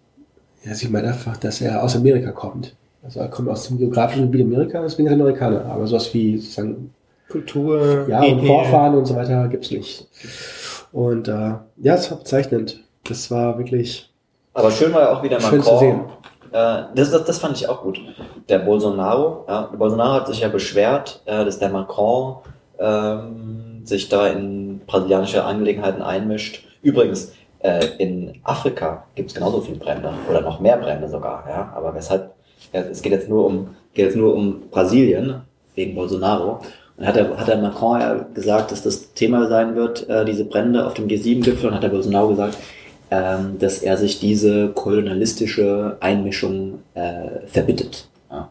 [0.65, 2.75] Ja, sie meint einfach, dass er aus Amerika kommt.
[3.03, 5.65] Also er kommt aus dem geografischen Gebiet Amerika, deswegen ist er Amerikaner.
[5.65, 6.93] Aber sowas wie sozusagen
[7.29, 10.07] Kultur, ja, und Vorfahren und so weiter gibt's nicht.
[10.91, 12.79] Und äh, ja, es war bezeichnend.
[13.03, 14.09] Das war wirklich.
[14.53, 16.05] Aber schön war ja auch wieder Macron.
[16.53, 17.99] Äh, das, das, das fand ich auch gut.
[18.47, 22.37] Der Bolsonaro, ja, der Bolsonaro hat sich ja beschwert, äh, dass der Macron
[22.79, 26.65] ähm, sich da in brasilianische Angelegenheiten einmischt.
[26.81, 31.43] Übrigens, äh, in Afrika gibt es genauso viele Brände oder noch mehr Brände sogar.
[31.49, 31.73] Ja?
[31.75, 32.31] Aber weshalb?
[32.71, 35.41] Ja, es geht jetzt nur um geht jetzt nur um Brasilien
[35.75, 36.59] wegen Bolsonaro.
[36.97, 40.45] Und hat der, hat der Macron ja gesagt, dass das Thema sein wird, äh, diese
[40.45, 41.69] Brände auf dem G7-Gipfel.
[41.69, 42.57] Und hat der Bolsonaro gesagt,
[43.11, 48.07] ähm, dass er sich diese kolonialistische Einmischung äh, verbittet.
[48.31, 48.49] Ja.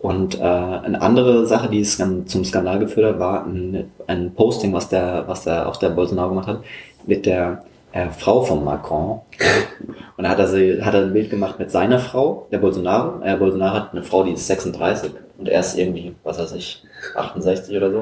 [0.00, 4.72] Und äh, eine andere Sache, die es zum Skandal geführt hat, war ein, ein Posting,
[4.72, 6.60] was der, was der auch der Bolsonaro gemacht hat,
[7.06, 9.20] mit der äh, Frau von Macron.
[10.16, 13.20] Und da hat er, sie, hat er ein Bild gemacht mit seiner Frau, der Bolsonaro.
[13.22, 16.82] Er Bolsonaro hat eine Frau, die ist 36 und er ist irgendwie, was weiß ich,
[17.14, 17.98] 68 oder so.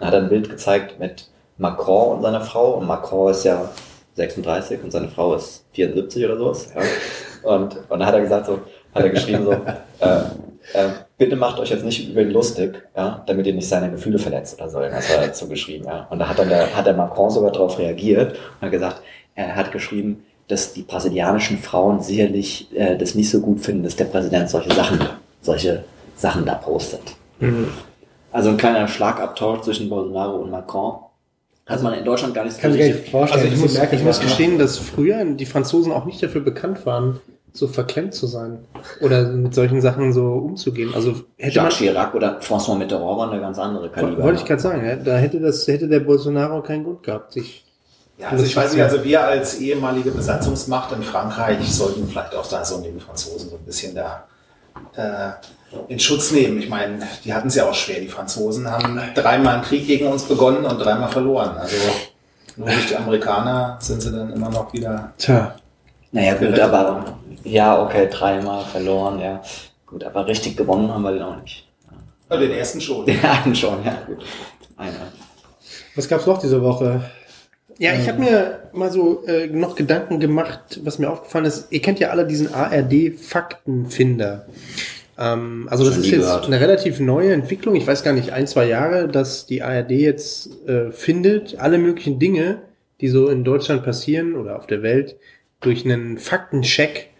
[0.00, 2.72] Und hat er ein Bild gezeigt mit Macron und seiner Frau.
[2.72, 3.68] Und Macron ist ja
[4.18, 6.68] 36 und seine Frau ist 74 oder sowas.
[6.74, 6.82] Ja.
[7.50, 8.60] Und, und dann hat er gesagt so,
[8.94, 10.20] hat er geschrieben so, äh,
[10.74, 14.18] äh, bitte macht euch jetzt nicht über ihn lustig, ja, damit ihr nicht seine Gefühle
[14.18, 14.80] verletzt oder so.
[14.80, 16.06] Das hat er dazu geschrieben, ja.
[16.10, 19.02] Und da hat dann der, hat der Macron sogar darauf reagiert und hat gesagt,
[19.34, 23.96] er hat geschrieben, dass die brasilianischen Frauen sicherlich äh, das nicht so gut finden, dass
[23.96, 24.98] der Präsident solche Sachen,
[25.40, 25.84] solche
[26.16, 27.02] Sachen da postet.
[27.38, 27.68] Mhm.
[28.32, 30.98] Also ein kleiner Schlagabtausch zwischen Bolsonaro und Macron.
[31.68, 33.44] Hat man in Deutschland gar nicht so Kann ich nicht vorstellen.
[33.44, 37.20] Also ich muss, ich muss gestehen, dass früher die Franzosen auch nicht dafür bekannt waren,
[37.52, 38.60] so verklemmt zu sein
[39.00, 40.94] oder mit solchen Sachen so umzugehen.
[40.94, 44.22] Also hätte Jacques man, Chirac oder François Mitterrand waren eine ganz andere Kaliber.
[44.22, 47.64] Wollte ich gerade sagen, da hätte das hätte der Bolsonaro keinen Grund gehabt, sich
[48.18, 52.48] ja, also ich weiß nicht, also wir als ehemalige Besatzungsmacht in Frankreich sollten vielleicht auch
[52.48, 54.26] da so neben Franzosen so ein bisschen da
[54.96, 55.30] äh,
[55.88, 56.58] in Schutz nehmen.
[56.60, 58.00] Ich meine, die hatten es ja auch schwer.
[58.00, 61.56] Die Franzosen haben dreimal einen Krieg gegen uns begonnen und dreimal verloren.
[61.56, 61.76] Also
[62.56, 65.12] nur durch die Amerikaner sind sie dann immer noch wieder.
[65.18, 65.54] Tja.
[66.10, 69.42] Naja, gut, aber ja, okay, dreimal verloren, ja.
[69.86, 71.66] Gut, aber richtig gewonnen haben wir den auch nicht.
[72.30, 72.36] Ja.
[72.36, 73.06] Den ersten schon.
[73.06, 74.24] Den einen schon, ja, gut.
[74.76, 75.12] Einer.
[75.94, 77.02] Was gab's noch diese Woche?
[77.78, 81.70] Ja, ich habe mir mal so äh, noch Gedanken gemacht, was mir aufgefallen ist.
[81.70, 84.46] Ihr kennt ja alle diesen ARD-Faktenfinder.
[85.18, 86.46] Ähm, also das ist jetzt gehört.
[86.46, 87.74] eine relativ neue Entwicklung.
[87.74, 92.18] Ich weiß gar nicht, ein, zwei Jahre, dass die ARD jetzt äh, findet, alle möglichen
[92.18, 92.62] Dinge,
[93.00, 95.16] die so in Deutschland passieren oder auf der Welt,
[95.60, 97.10] durch einen Faktencheck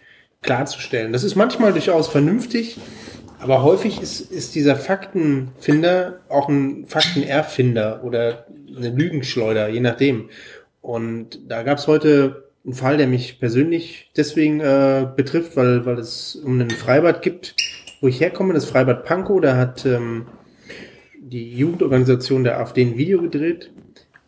[0.41, 1.11] klarzustellen.
[1.11, 2.77] Das ist manchmal durchaus vernünftig,
[3.39, 10.29] aber häufig ist, ist dieser Faktenfinder auch ein Faktenerfinder oder eine Lügenschleuder, je nachdem.
[10.81, 15.97] Und da gab es heute einen Fall, der mich persönlich deswegen äh, betrifft, weil, weil
[15.97, 17.55] es um ein Freibad gibt,
[18.01, 20.27] wo ich herkomme, das Freibad Pankow, da hat ähm,
[21.19, 23.71] die Jugendorganisation der AfD ein Video gedreht,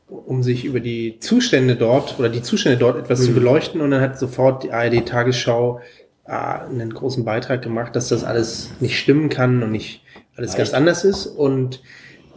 [0.07, 3.25] um sich über die Zustände dort oder die Zustände dort etwas mhm.
[3.25, 3.81] zu beleuchten.
[3.81, 5.79] Und dann hat sofort die ARD Tagesschau
[6.25, 10.03] äh, einen großen Beitrag gemacht, dass das alles nicht stimmen kann und nicht
[10.35, 11.27] alles ganz anders ist.
[11.27, 11.81] Und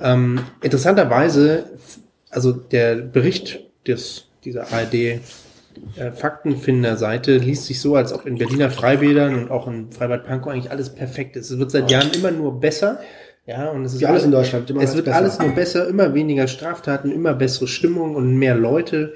[0.01, 1.71] ähm, interessanterweise,
[2.31, 5.21] also der Bericht des, dieser ARD
[5.97, 10.53] äh, Faktenfinder-Seite liest sich so, als ob in Berliner Freibädern und auch in Freibad Pankow
[10.53, 11.51] eigentlich alles perfekt ist.
[11.51, 13.01] Es wird seit Jahren immer nur besser.
[13.47, 14.71] Ja, und es ist Wie alles in Deutschland.
[14.71, 15.17] es wird besser.
[15.17, 19.15] alles nur besser, immer weniger Straftaten, immer bessere Stimmung und mehr Leute.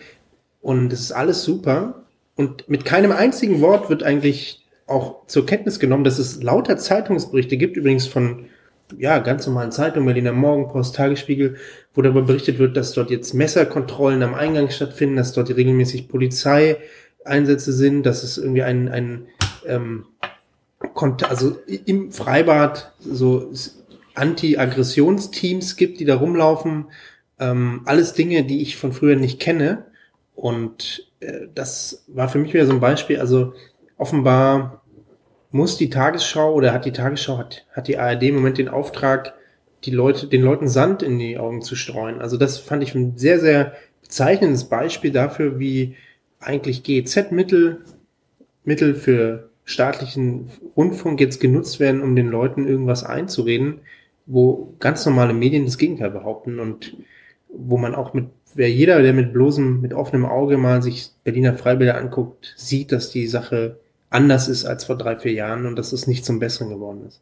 [0.60, 2.04] Und es ist alles super.
[2.36, 7.56] Und mit keinem einzigen Wort wird eigentlich auch zur Kenntnis genommen, dass es lauter Zeitungsberichte
[7.56, 8.46] gibt, übrigens von
[8.96, 11.56] ja, ganz normalen Zeitungen, Berliner Morgenpost, Tagesspiegel,
[11.94, 17.72] wo darüber berichtet wird, dass dort jetzt Messerkontrollen am Eingang stattfinden, dass dort regelmäßig Polizeieinsätze
[17.72, 19.26] sind, dass es irgendwie ein, ein
[19.66, 20.06] ähm,
[21.28, 23.52] also im Freibad so
[24.14, 26.86] Anti-Aggressionsteams gibt, die da rumlaufen.
[27.38, 29.86] Ähm, alles Dinge, die ich von früher nicht kenne.
[30.34, 33.20] Und äh, das war für mich wieder so ein Beispiel.
[33.20, 33.54] Also
[33.96, 34.77] offenbar
[35.50, 39.34] muss die Tagesschau oder hat die Tagesschau, hat, hat die ARD im Moment den Auftrag,
[39.84, 42.20] die Leute, den Leuten Sand in die Augen zu streuen.
[42.20, 45.96] Also das fand ich ein sehr, sehr bezeichnendes Beispiel dafür, wie
[46.40, 47.84] eigentlich GEZ-Mittel,
[48.64, 53.80] Mittel für staatlichen Rundfunk jetzt genutzt werden, um den Leuten irgendwas einzureden,
[54.26, 56.96] wo ganz normale Medien das Gegenteil behaupten und
[57.48, 61.54] wo man auch mit, wer jeder, der mit bloßem, mit offenem Auge mal sich Berliner
[61.54, 63.78] Freibilder anguckt, sieht, dass die Sache
[64.10, 67.20] anders ist als vor drei, vier Jahren und dass es nicht zum Besseren geworden ist.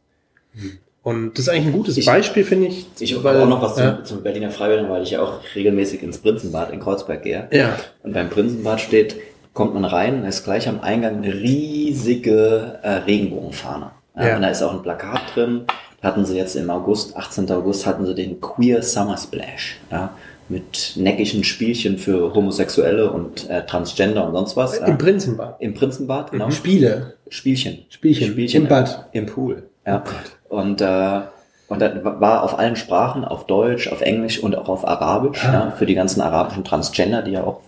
[0.52, 0.78] Hm.
[1.02, 2.86] Und das ist eigentlich ein gutes ich, Beispiel, finde ich.
[2.98, 3.96] Ich habe auch noch was ja.
[3.96, 7.46] zum, zum Berliner Freibädern, weil ich ja auch regelmäßig ins Prinzenbad in Kreuzberg gehe.
[7.52, 7.78] Ja.
[8.02, 9.14] Und beim Prinzenbad steht,
[9.52, 13.92] kommt man rein, da ist gleich am Eingang eine riesige äh, Regenbogenfahne.
[14.16, 14.36] Ja, ja.
[14.36, 15.66] Und da ist auch ein Plakat drin.
[16.02, 17.50] Hatten sie jetzt im August, 18.
[17.52, 19.78] August, hatten sie den Queer Summer Splash.
[19.92, 20.12] Ja,
[20.48, 24.78] mit neckigen Spielchen für Homosexuelle und äh, Transgender und sonst was.
[24.78, 25.60] Im Prinzenbad.
[25.60, 26.50] Im Prinzenbad, genau.
[26.50, 27.14] Spiele.
[27.28, 27.84] Spielchen.
[27.88, 28.28] Spielchen.
[28.28, 29.08] Spielchen Im Bad.
[29.12, 29.64] Im, im Pool.
[29.86, 30.04] Ja.
[30.48, 31.20] Oh und äh,
[31.68, 35.52] und das war auf allen Sprachen, auf Deutsch, auf Englisch und auch auf Arabisch, ah.
[35.52, 37.60] ja, für die ganzen arabischen Transgender, die ja auch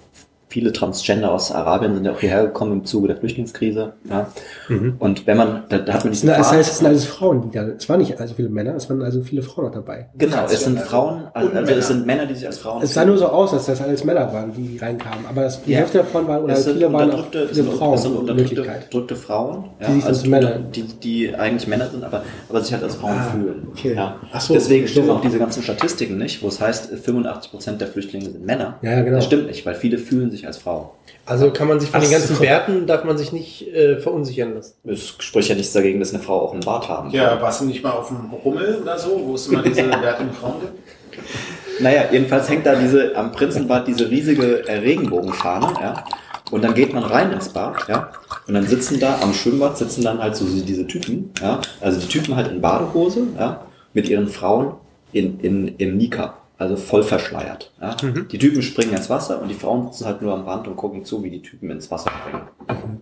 [0.48, 3.92] viele Transgender aus Arabien sind ja auch hierher gekommen im Zuge der Flüchtlingskrise.
[4.08, 4.28] Ja.
[4.68, 4.96] Mhm.
[4.98, 7.50] Und wenn man, da, da hat man diesen Das heißt, es sind alles Frauen, die
[7.50, 10.08] da, es waren nicht also viele Männer, es waren also viele Frauen noch dabei.
[10.16, 12.82] Genau, es sind Frauen, also, also es sind Männer, die sich als Frauen.
[12.82, 15.26] Es sah nur so aus, als das alles Männer waren, die reinkamen.
[15.28, 15.78] Aber das, die ja.
[15.78, 17.94] Hälfte davon waren, oder viele waren auch viele sind, Frauen.
[17.94, 20.58] Es sind unterdrückte, unterdrückte Frauen, ja, die, also Männer.
[20.58, 23.68] Die, die eigentlich Männer sind, aber, aber sich halt als Frauen ah, fühlen.
[23.70, 23.94] Okay.
[23.94, 24.16] Ja.
[24.32, 27.88] Ach so, Deswegen stimmen auch diese ganzen Statistiken nicht, wo es heißt, 85 Prozent der
[27.88, 28.78] Flüchtlinge sind Männer.
[28.82, 29.16] Ja, genau.
[29.16, 30.94] Das stimmt nicht, weil viele fühlen sich als Frau.
[31.24, 32.42] Also kann man sich von Ach, den ganzen so.
[32.42, 34.74] Werten, darf man sich nicht äh, verunsichern lassen.
[34.84, 37.16] Es spricht ja nichts dagegen, dass eine Frau auch einen Bart haben kann.
[37.16, 39.90] Ja, warst du nicht mal auf dem Rummel oder so, wo es immer diese in
[39.90, 41.80] Frauen gibt?
[41.80, 46.04] Naja, jedenfalls hängt da diese am Prinzenbad diese riesige äh, Regenbogenfahne, ja.
[46.50, 48.10] Und dann geht man rein ins Bad, ja.
[48.46, 51.60] Und dann sitzen da am Schwimmbad sitzen dann halt so diese Typen, ja.
[51.80, 54.72] Also die Typen halt in Badehose, ja, mit ihren Frauen
[55.12, 57.72] in, in, im Nika also voll verschleiert.
[57.80, 57.96] Ja?
[58.02, 58.28] Mhm.
[58.28, 61.04] Die Typen springen ins Wasser und die Frauen sitzen halt nur am Rand und gucken
[61.04, 62.42] zu, wie die Typen ins Wasser springen.
[62.68, 63.00] Mhm.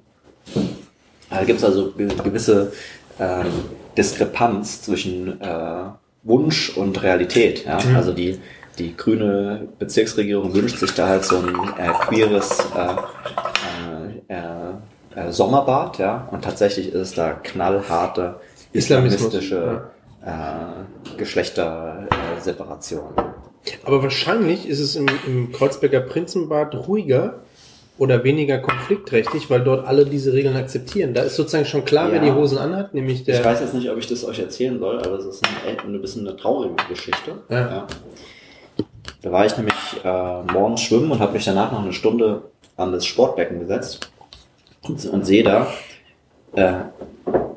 [1.31, 2.73] Da gibt es also gewisse
[3.19, 3.45] äh,
[3.97, 5.85] Diskrepanz zwischen äh,
[6.23, 7.65] Wunsch und Realität.
[7.65, 7.79] Ja?
[7.83, 7.97] Mhm.
[7.97, 8.39] Also die,
[8.79, 12.97] die grüne Bezirksregierung wünscht sich da halt so ein äh, queeres äh,
[14.29, 14.73] äh,
[15.15, 18.39] äh, Sommerbad, ja, und tatsächlich ist es da knallharte
[18.73, 19.85] islamistische
[20.23, 23.15] äh, Geschlechterseparation.
[23.85, 27.41] Aber wahrscheinlich ist es im, im Kreuzberger Prinzenbad ruhiger
[27.99, 31.15] oder weniger konfliktträchtig, weil dort alle diese Regeln akzeptieren.
[31.15, 32.15] Da ist sozusagen schon klar, ja.
[32.15, 33.39] wer die Hosen anhat, nämlich der.
[33.39, 36.01] Ich weiß jetzt nicht, ob ich das euch erzählen soll, aber es ist ein, ein
[36.01, 37.39] bisschen eine traurige Geschichte.
[37.49, 37.59] Ja.
[37.59, 37.87] ja.
[39.23, 39.75] Da war ich nämlich
[40.05, 42.43] äh, morgens schwimmen und habe mich danach noch eine Stunde
[42.77, 44.11] an das Sportbecken gesetzt
[44.83, 45.67] und, und sehe da
[46.55, 46.75] äh,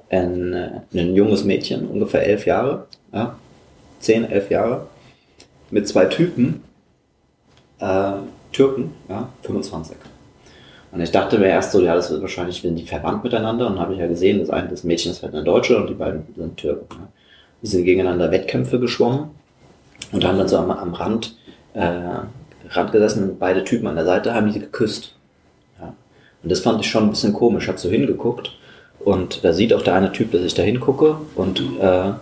[0.10, 0.54] ein,
[0.93, 3.38] ein junges Mädchen, ungefähr elf Jahre, ja,
[4.00, 4.88] zehn, elf Jahre,
[5.71, 6.63] mit zwei Typen,
[7.79, 8.13] äh,
[8.51, 9.97] Türken, ja, 25.
[10.91, 13.67] Und ich dachte mir erst so, ja, das wird wahrscheinlich, wenn die verwandt miteinander.
[13.67, 15.93] Und habe ich ja gesehen, das eine, das Mädchen ist halt eine Deutsche und die
[15.93, 16.88] beiden sind Türken.
[16.89, 17.08] Ja.
[17.62, 19.32] Die sind gegeneinander Wettkämpfe geschwommen
[20.12, 21.36] und haben dann so am, am Rand,
[21.73, 21.91] äh,
[22.69, 25.13] Rand gesessen beide Typen an der Seite haben die geküsst.
[25.79, 25.93] Ja.
[26.41, 27.67] Und das fand ich schon ein bisschen komisch.
[27.67, 28.51] Habe so hingeguckt
[28.99, 32.13] und da sieht auch der eine Typ, dass ich da hingucke und äh,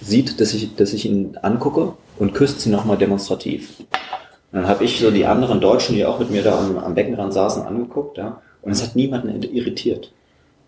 [0.00, 3.80] sieht, dass ich, dass ich ihn angucke und küsst sie nochmal demonstrativ.
[3.80, 6.94] Und dann habe ich so die anderen Deutschen, die auch mit mir da am, am
[6.94, 10.12] Beckenrand saßen, angeguckt, ja, und es hat niemanden irritiert.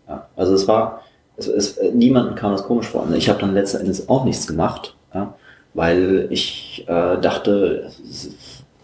[0.08, 1.02] Ja, also es war,
[1.36, 3.02] es, es, niemanden kam das komisch vor.
[3.02, 5.34] Und ich habe dann letzten Endes auch nichts gemacht, ja,
[5.74, 7.90] weil ich äh, dachte,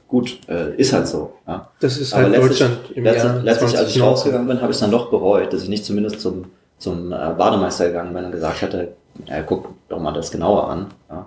[0.09, 1.35] gut, äh, ist halt so.
[1.47, 1.71] Ja.
[1.81, 4.77] Das ist halt letztlich, Deutschland im letztlich, Jahr letztlich als ich rausgegangen bin, habe ich
[4.77, 6.47] es dann doch bereut, dass ich nicht zumindest zum,
[6.79, 8.95] zum äh, Bademeister gegangen bin und gesagt hätte,
[9.27, 10.87] äh, guck doch mal das genauer an.
[11.11, 11.27] Ja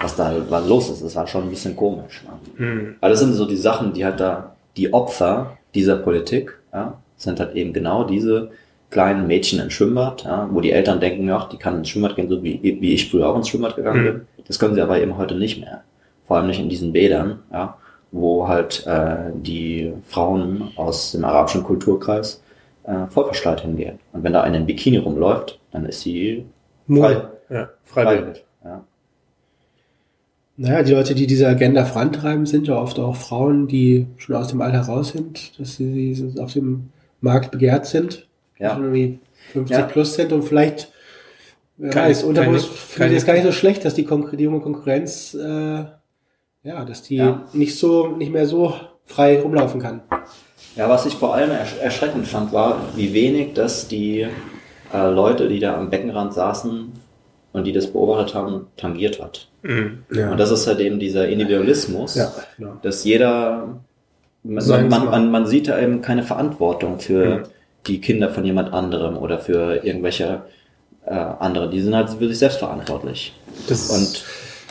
[0.00, 1.04] was da was los ist.
[1.04, 2.22] Das war schon ein bisschen komisch.
[2.24, 2.64] Ne?
[2.64, 2.96] Mhm.
[3.00, 7.40] Aber das sind so die Sachen, die halt da, die Opfer dieser Politik, ja, sind
[7.40, 8.50] halt eben genau diese
[8.90, 12.28] kleinen Mädchen im Schwimmbad, ja, wo die Eltern denken, ja, die kann ins Schwimmbad gehen,
[12.28, 14.06] so wie, wie ich früher auch ins Schwimmbad gegangen mhm.
[14.06, 14.20] bin.
[14.46, 15.82] Das können sie aber eben heute nicht mehr.
[16.26, 17.78] Vor allem nicht in diesen Bädern, ja,
[18.10, 22.42] wo halt äh, die Frauen aus dem arabischen Kulturkreis
[22.84, 23.98] äh, voll verschleiert hingehen.
[24.12, 26.44] Und wenn da eine in Bikini rumläuft, dann ist sie
[26.86, 27.22] frei.
[27.48, 28.44] Ja, freiwillig.
[28.64, 28.84] Ja.
[30.56, 34.48] Naja, die Leute, die diese Agenda vorantreiben, sind ja oft auch Frauen, die schon aus
[34.48, 38.26] dem Alter raus sind, dass sie auf dem Markt begehrt sind.
[38.58, 38.74] Ja.
[38.74, 39.18] Schon irgendwie
[39.52, 39.82] 50 ja.
[39.84, 40.92] plus sind und vielleicht,
[41.78, 44.44] wer keine, weiß, unterbewusst finde ich es gar nicht so schlecht, dass die, Konkur die
[44.44, 45.84] junge Konkurrenz, äh,
[46.64, 47.44] ja, dass die ja.
[47.54, 48.74] nicht so, nicht mehr so
[49.06, 50.02] frei rumlaufen kann.
[50.76, 54.26] Ja, was ich vor allem ersch erschreckend fand, war, wie wenig das die
[54.92, 56.92] äh, Leute, die da am Beckenrand saßen
[57.52, 59.48] und die das beobachtet haben, tangiert hat.
[59.62, 60.04] Mhm.
[60.12, 60.32] Ja.
[60.32, 62.78] Und das ist halt eben dieser Individualismus, ja, ja.
[62.82, 63.80] dass jeder,
[64.42, 67.42] man, man, man, man, sieht da eben keine Verantwortung für mhm.
[67.86, 70.42] die Kinder von jemand anderem oder für irgendwelche
[71.06, 71.70] äh, andere.
[71.70, 73.34] Die sind halt für sich selbst verantwortlich.
[73.68, 74.24] Das und ist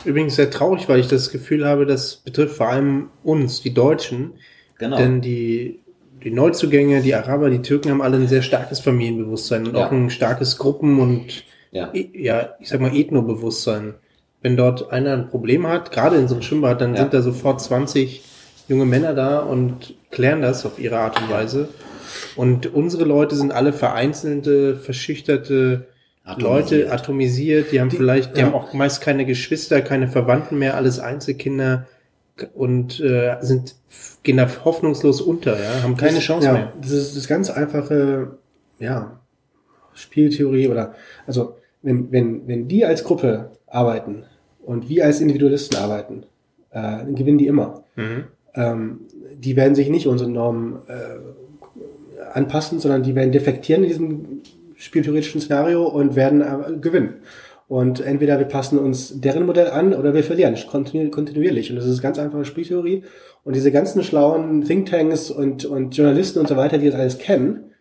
[0.04, 4.32] übrigens sehr traurig, weil ich das Gefühl habe, das betrifft vor allem uns, die Deutschen.
[4.78, 4.96] Genau.
[4.96, 5.82] Denn die
[6.24, 9.86] die Neuzugänge, die Araber, die Türken haben alle ein sehr starkes Familienbewusstsein und ja.
[9.86, 11.90] auch ein starkes Gruppen- und ja.
[11.92, 13.94] Ja, ich sag mal Ethnobewusstsein.
[14.40, 17.00] Wenn dort einer ein Problem hat, gerade in so einem Schwimmbad, dann ja.
[17.00, 18.22] sind da sofort 20
[18.68, 21.68] junge Männer da und klären das auf ihre Art und Weise.
[22.36, 25.86] Und unsere Leute sind alle vereinzelte, verschüchterte
[26.24, 26.70] atomisiert.
[26.80, 27.72] Leute, atomisiert.
[27.72, 28.46] Die haben die, vielleicht, die ja.
[28.46, 31.86] haben auch meist keine Geschwister, keine Verwandten mehr, alles Einzelkinder
[32.54, 33.76] und äh, sind
[34.22, 36.72] gehen da hoffnungslos unter, ja, haben keine das, Chance ja, mehr.
[36.80, 38.38] Das ist das ganz einfache,
[38.78, 39.20] ja,
[39.94, 40.94] Spieltheorie oder
[41.26, 44.24] also wenn, wenn, wenn die als Gruppe arbeiten
[44.64, 46.24] und wir als Individualisten arbeiten,
[46.70, 47.84] äh, dann gewinnen die immer.
[47.96, 48.24] Mhm.
[48.54, 49.00] Ähm,
[49.36, 54.26] die werden sich nicht unseren Normen äh, anpassen, sondern die werden defektieren in diesem
[54.76, 57.14] spieltheoretischen Szenario und werden äh, gewinnen.
[57.68, 61.70] Und entweder wir passen uns deren Modell an oder wir verlieren kontinu kontinuierlich.
[61.70, 63.04] Und das ist ganz einfache Spieltheorie.
[63.44, 67.71] Und diese ganzen schlauen Thinktanks und, und Journalisten und so weiter, die das alles kennen,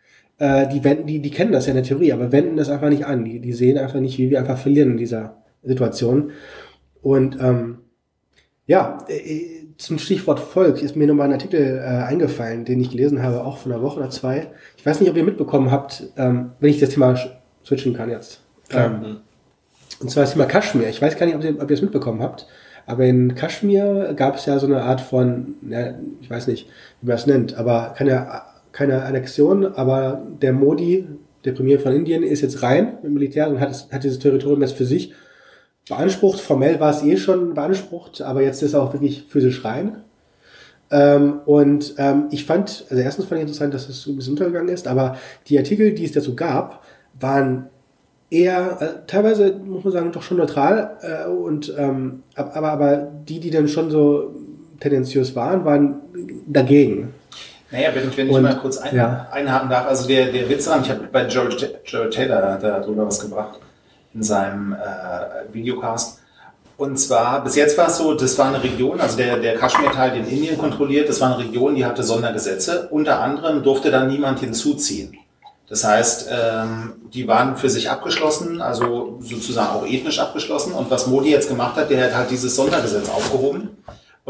[0.41, 2.89] äh, die, wenden, die, die kennen das ja in der Theorie, aber wenden das einfach
[2.89, 3.23] nicht an.
[3.23, 6.31] Die, die sehen einfach nicht, wie wir einfach verlieren in dieser Situation.
[7.03, 7.77] Und ähm,
[8.65, 13.21] ja, äh, zum Stichwort Volk ist mir nochmal ein Artikel äh, eingefallen, den ich gelesen
[13.21, 14.47] habe, auch von einer Woche oder zwei.
[14.77, 17.15] Ich weiß nicht, ob ihr mitbekommen habt, ähm, wenn ich das Thema
[17.63, 18.41] switchen kann jetzt.
[18.71, 19.17] Ähm,
[19.99, 20.89] und zwar das Thema Kaschmir.
[20.89, 22.47] Ich weiß gar nicht, ob ihr, ob ihr es mitbekommen habt.
[22.87, 26.67] Aber in Kaschmir gab es ja so eine Art von, ja, ich weiß nicht,
[27.01, 31.07] wie man es nennt, aber keine, keine Annexion, aber der Modi,
[31.45, 34.75] der Premier von Indien, ist jetzt rein mit Militär und hat, hat dieses Territorium jetzt
[34.75, 35.13] für sich
[35.89, 36.39] beansprucht.
[36.39, 40.03] Formell war es eh schon beansprucht, aber jetzt ist er auch wirklich physisch rein.
[40.91, 44.33] Ähm, und ähm, ich fand, also erstens fand ich interessant, dass es so ein bisschen
[44.33, 46.83] untergegangen ist, aber die Artikel, die es dazu gab,
[47.19, 47.67] waren
[48.29, 53.39] eher, äh, teilweise muss man sagen, doch schon neutral äh, und ähm, aber, aber die,
[53.39, 54.35] die dann schon so
[54.79, 56.01] tendenziös waren, waren
[56.47, 57.13] dagegen.
[57.71, 59.27] Naja, wenn, wenn ich und, mal kurz ein, ja.
[59.31, 63.19] einhaken darf, also der, der Witz daran, ich habe bei George, George Taylor darüber was
[63.19, 63.59] gebracht
[64.13, 66.19] in seinem äh, Videocast.
[66.75, 70.11] Und zwar, bis jetzt war es so, das war eine Region, also der, der Kaschmir-Teil,
[70.11, 72.87] den Indien kontrolliert, das war eine Region, die hatte Sondergesetze.
[72.89, 75.15] Unter anderem durfte dann niemand hinzuziehen.
[75.69, 80.73] Das heißt, ähm, die waren für sich abgeschlossen, also sozusagen auch ethnisch abgeschlossen.
[80.73, 83.69] Und was Modi jetzt gemacht hat, der hat halt dieses Sondergesetz aufgehoben.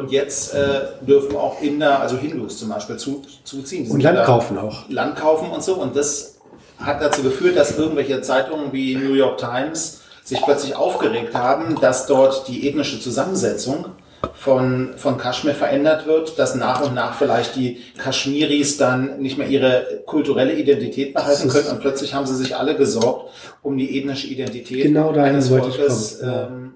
[0.01, 3.89] Und jetzt äh, dürfen auch Inder, also Hindus zum Beispiel, zu, zuziehen.
[3.91, 4.89] Und Land kaufen auch.
[4.89, 5.75] Land kaufen und so.
[5.75, 6.39] Und das
[6.79, 12.07] hat dazu geführt, dass irgendwelche Zeitungen wie New York Times sich plötzlich aufgeregt haben, dass
[12.07, 13.85] dort die ethnische Zusammensetzung
[14.33, 19.47] von, von Kaschmir verändert wird, dass nach und nach vielleicht die Kaschmiris dann nicht mehr
[19.47, 23.29] ihre kulturelle Identität behalten können und plötzlich haben sie sich alle gesorgt
[23.61, 26.13] um die ethnische Identität genau dahin wollte Volkes.
[26.13, 26.33] Ich kommen.
[26.33, 26.73] Ähm,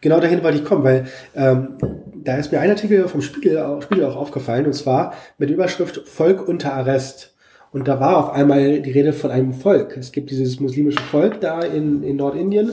[0.00, 1.76] genau dahin wollte ich kommen, weil ähm,
[2.24, 6.46] da ist mir ein Artikel vom Spiegel, Spiegel auch aufgefallen und zwar mit Überschrift Volk
[6.46, 7.34] unter Arrest.
[7.72, 9.96] Und da war auf einmal die Rede von einem Volk.
[9.96, 12.72] Es gibt dieses muslimische Volk da in, in Nordindien,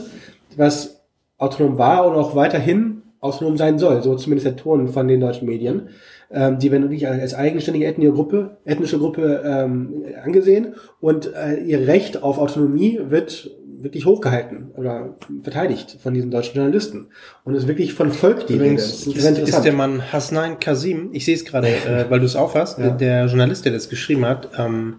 [0.55, 1.01] was
[1.39, 5.47] autonom war und auch weiterhin autonom sein soll, so zumindest der Ton von den deutschen
[5.47, 5.89] Medien,
[6.31, 11.87] ähm, die werden wirklich als eigenständige ethnische Gruppe, ethnische Gruppe ähm, angesehen und äh, ihr
[11.87, 13.51] Recht auf Autonomie wird
[13.83, 17.07] wirklich hochgehalten oder verteidigt von diesen deutschen Journalisten.
[17.43, 19.17] Und es ist wirklich von Volk die Übrigens Rede.
[19.17, 22.79] Ist, ist, der Mann Hasnain Kasim, ich sehe es gerade, äh, weil du es aufhast,
[22.79, 22.89] ja.
[22.89, 24.95] der Journalist, der das geschrieben hat, ähm,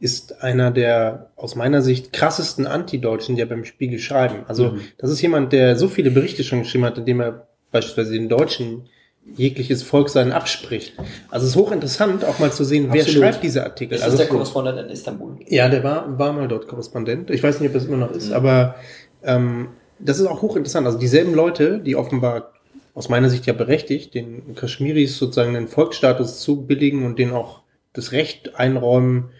[0.00, 4.44] ist einer der aus meiner Sicht krassesten Antideutschen, die ja beim Spiegel schreiben.
[4.48, 4.80] Also mhm.
[4.98, 8.88] das ist jemand, der so viele Berichte schon geschrieben hat, indem er beispielsweise den Deutschen
[9.36, 10.94] jegliches Volksein abspricht.
[11.30, 13.22] Also es ist hochinteressant, auch mal zu sehen, wer Absolut.
[13.22, 13.94] schreibt diese Artikel.
[13.94, 15.36] Ist also der Korrespondent in Istanbul?
[15.48, 17.30] Ja, der war, war mal dort Korrespondent.
[17.30, 18.34] Ich weiß nicht, ob das immer noch ist, mhm.
[18.34, 18.76] aber
[19.22, 19.68] ähm,
[19.98, 20.86] das ist auch hochinteressant.
[20.86, 22.52] Also dieselben Leute, die offenbar
[22.94, 27.62] aus meiner Sicht ja berechtigt, den Kaschmiris sozusagen den Volksstatus zu billigen und denen auch
[27.92, 29.30] das Recht einräumen,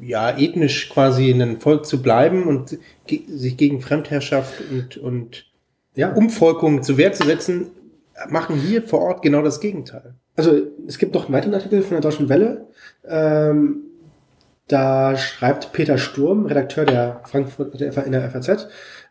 [0.00, 5.46] ja, ethnisch quasi ein Volk zu bleiben und ge sich gegen Fremdherrschaft und, und
[5.94, 6.12] ja.
[6.12, 7.66] Umvolkung zur Wehr zu setzen,
[8.28, 10.14] machen hier vor Ort genau das Gegenteil.
[10.36, 12.68] Also es gibt noch einen weiteren Artikel von der Deutschen Welle.
[13.06, 13.82] Ähm,
[14.68, 18.68] da schreibt Peter Sturm, Redakteur der Frankfurt in der FAZ,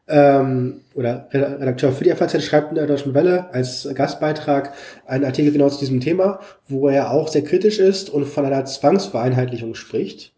[0.08, 4.74] ähm, oder Redakteur für die FAZ, schreibt in der Deutschen Welle als Gastbeitrag
[5.06, 8.66] einen Artikel genau zu diesem Thema, wo er auch sehr kritisch ist und von einer
[8.66, 10.34] Zwangsvereinheitlichung spricht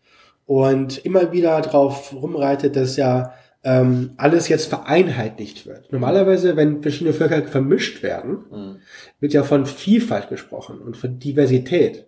[0.46, 3.34] und immer wieder darauf rumreitet, dass ja
[3.66, 5.92] ähm, alles jetzt vereinheitlicht wird.
[5.92, 8.76] Normalerweise, wenn verschiedene Völker vermischt werden, mhm.
[9.20, 12.06] wird ja von Vielfalt gesprochen und von Diversität.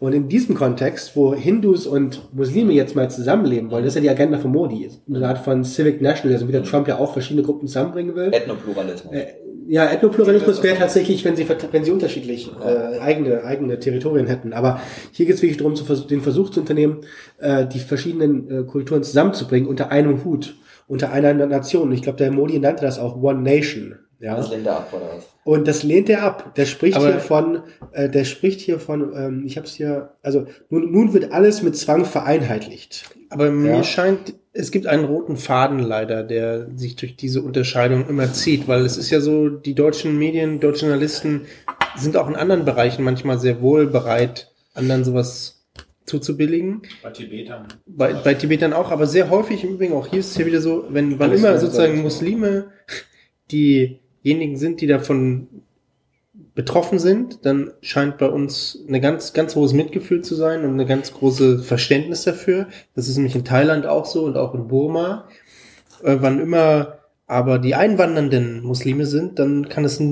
[0.00, 4.02] Und in diesem Kontext, wo Hindus und Muslime jetzt mal zusammenleben wollen, das ist ja
[4.02, 7.44] die Agenda von Modi, eine Art von Civic Nationalism, wie der Trump ja auch verschiedene
[7.44, 8.32] Gruppen zusammenbringen will.
[8.32, 9.12] Ethnopluralismus.
[9.12, 9.26] Äh,
[9.68, 14.52] ja, Ethnopluralismus wäre tatsächlich, wenn sie, wenn sie unterschiedlich äh, eigene, eigene Territorien hätten.
[14.52, 14.80] Aber
[15.12, 17.02] hier geht es wirklich darum, zu, den Versuch zu unternehmen,
[17.38, 20.56] äh, die verschiedenen äh, Kulturen zusammenzubringen unter einem Hut
[20.88, 21.92] unter einer Nation.
[21.92, 23.96] Ich glaube, der Modi nannte das auch One Nation.
[24.20, 24.36] Ja.
[24.36, 25.26] Das lehnt er ab, oder was?
[25.44, 26.54] Und das lehnt er ab.
[26.56, 27.62] Der spricht Aber hier von,
[27.92, 31.62] äh, der spricht hier von, ähm, ich habe es hier, also nun, nun wird alles
[31.62, 33.04] mit Zwang vereinheitlicht.
[33.30, 33.52] Aber ja.
[33.52, 38.66] mir scheint, es gibt einen roten Faden leider, der sich durch diese Unterscheidung immer zieht,
[38.66, 41.42] weil es ist ja so, die deutschen Medien, deutschen Journalisten
[41.96, 45.57] sind auch in anderen Bereichen manchmal sehr wohl bereit, anderen sowas
[46.08, 46.82] zuzubilligen.
[47.02, 47.68] Bei Tibetern.
[47.86, 50.60] Bei, bei Tibetern auch, aber sehr häufig im Übrigen auch hier ist es ja wieder
[50.60, 52.72] so, wenn wann immer sozusagen Muslime
[53.52, 55.48] diejenigen sind, die davon
[56.54, 60.86] betroffen sind, dann scheint bei uns eine ganz, ganz hohes Mitgefühl zu sein und eine
[60.86, 62.66] ganz große Verständnis dafür.
[62.96, 65.28] Das ist nämlich in Thailand auch so und auch in Burma.
[66.02, 66.98] Äh, wann immer
[67.28, 70.02] aber die einwandernden Muslime sind, dann kann es,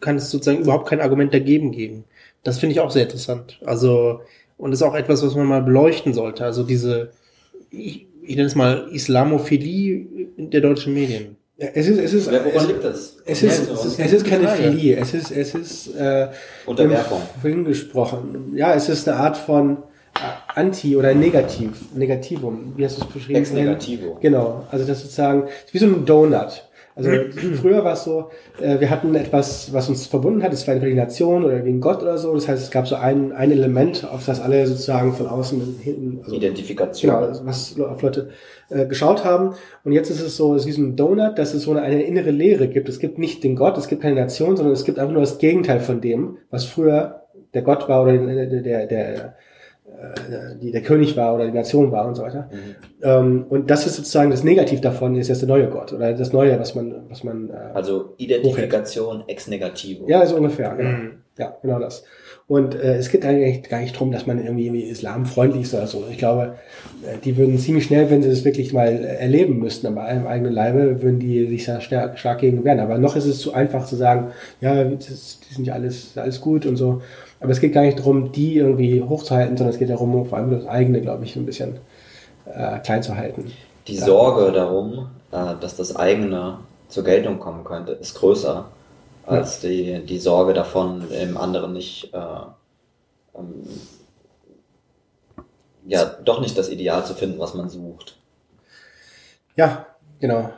[0.00, 2.04] kann es sozusagen überhaupt kein Argument dagegen geben.
[2.42, 3.58] Das finde ich auch sehr interessant.
[3.64, 4.20] Also
[4.56, 6.44] und ist auch etwas, was man mal beleuchten sollte.
[6.44, 7.10] Also diese,
[7.70, 11.36] ich, ich nenne es mal Islamophilie der deutschen Medien.
[11.58, 13.16] Ja, es ist, es ist, ja, woran liegt das?
[13.24, 16.28] Es ist, es ist, es ist keine Philie, es ist, es ist, äh,
[16.66, 17.22] Unterwerfung.
[17.40, 18.52] Vorhin gesprochen.
[18.54, 19.78] Ja, es ist eine Art von
[20.16, 20.18] äh,
[20.54, 22.74] Anti- oder Negativ, Negativum.
[22.76, 23.38] Wie hast du es beschrieben?
[23.38, 24.18] Ex Negativo.
[24.20, 24.66] Genau.
[24.70, 26.65] Also das sozusagen, wie so ein Donut.
[26.96, 27.10] Also
[27.60, 30.90] früher war es so, äh, wir hatten etwas, was uns verbunden hat, es war entweder
[30.90, 32.32] die Nation oder gegen Gott oder so.
[32.32, 36.20] Das heißt, es gab so ein, ein Element, auf das alle sozusagen von außen hinten.
[36.24, 37.14] Also, Identifikation.
[37.14, 38.30] Genau, was auf Leute
[38.70, 39.54] äh, geschaut haben.
[39.84, 41.82] Und jetzt ist es so, es ist wie so ein Donut, dass es so eine,
[41.82, 42.88] eine innere Leere gibt.
[42.88, 45.36] Es gibt nicht den Gott, es gibt keine Nation, sondern es gibt einfach nur das
[45.36, 49.36] Gegenteil von dem, was früher der Gott war oder der, der, der
[50.60, 52.48] die der König war oder die Nation war und so weiter.
[52.52, 52.74] Mhm.
[53.02, 56.32] Ähm, und das ist sozusagen das Negativ davon, ist jetzt der neue Gott oder das
[56.32, 57.50] Neue, was man, was man.
[57.50, 59.30] Äh, also Identifikation hochhält.
[59.30, 60.08] ex negativo.
[60.08, 60.90] Ja, so ungefähr, genau.
[60.90, 61.10] Mhm.
[61.38, 62.04] Ja, genau das.
[62.48, 65.88] Und äh, es geht eigentlich gar nicht drum, dass man irgendwie, irgendwie islamfreundlich ist oder
[65.88, 66.04] so.
[66.10, 66.54] Ich glaube,
[67.04, 70.52] äh, die würden ziemlich schnell, wenn sie das wirklich mal erleben müssten, aber im eigenen
[70.52, 72.78] Leibe, würden die sich da stark, stark gegen wehren.
[72.78, 74.28] Aber noch ist es zu einfach zu sagen,
[74.60, 77.02] ja, das, die sind ja alles, alles gut und so.
[77.40, 80.50] Aber es geht gar nicht darum, die irgendwie hochzuhalten, sondern es geht darum, vor allem
[80.50, 81.78] das eigene, glaube ich, ein bisschen
[82.46, 83.52] äh, klein zu halten.
[83.86, 86.58] Die Sorge darum, äh, dass das eigene
[86.88, 88.66] zur Geltung kommen könnte, ist größer
[89.26, 89.68] als ja.
[89.68, 92.18] die, die Sorge davon, im anderen nicht, äh,
[93.36, 93.64] ähm,
[95.86, 98.16] ja, doch nicht das Ideal zu finden, was man sucht.
[99.56, 99.86] Ja,
[100.20, 100.50] genau.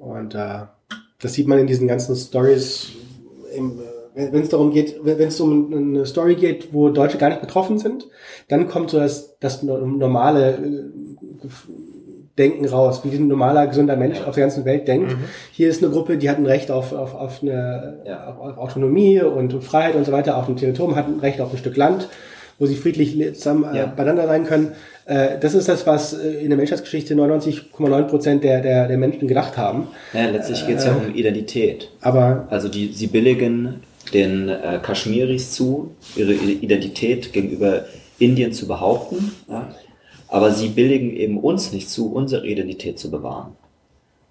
[0.00, 0.62] Und äh,
[1.20, 2.90] das sieht man in diesen ganzen Stories
[3.54, 3.80] im,
[4.14, 7.78] wenn es darum geht, wenn es um eine Story geht, wo Deutsche gar nicht betroffen
[7.78, 8.06] sind,
[8.48, 11.48] dann kommt so das, das normale äh,
[12.38, 14.24] Denken raus, wie ein normaler, gesunder Mensch ja.
[14.24, 15.12] auf der ganzen Welt denkt.
[15.12, 15.24] Mhm.
[15.50, 18.34] Hier ist eine Gruppe, die hat ein Recht auf, auf, auf eine ja.
[18.34, 21.58] auf Autonomie und Freiheit und so weiter, auf ein Territorium, hat ein Recht auf ein
[21.58, 22.08] Stück Land,
[22.58, 23.86] wo sie friedlich zusammen äh, ja.
[23.86, 24.72] beieinander sein können.
[25.04, 29.58] Äh, das ist das, was in der Menschheitsgeschichte 99,9 Prozent der, der, der Menschen gedacht
[29.58, 29.88] haben.
[30.14, 31.90] Ja, letztlich geht es ja um Identität.
[32.00, 37.84] Aber also die, sie billigen den äh, Kaschmiris zu, ihre Identität gegenüber
[38.18, 39.74] Indien zu behaupten, ja?
[40.28, 43.52] aber sie billigen eben uns nicht zu, unsere Identität zu bewahren.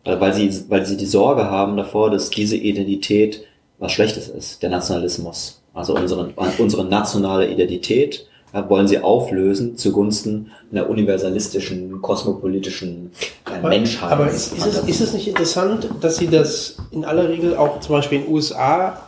[0.03, 3.43] Weil sie, weil sie die Sorge haben davor, dass diese Identität
[3.77, 5.61] was Schlechtes ist, der Nationalismus.
[5.73, 13.11] Also unsere, unsere nationale Identität ja, wollen sie auflösen zugunsten einer universalistischen, kosmopolitischen
[13.45, 14.11] äh, Menschheit.
[14.11, 17.79] Aber ist, ist, es, ist es nicht interessant, dass sie das in aller Regel auch
[17.79, 19.01] zum Beispiel in den USA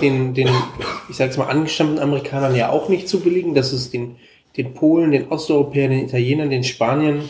[0.00, 0.48] den, den
[1.08, 3.54] ich jetzt mal, angestammten Amerikanern ja auch nicht zu billigen.
[3.54, 4.16] Das ist den,
[4.56, 7.22] den Polen, den Osteuropäern, den Italienern, den Spaniern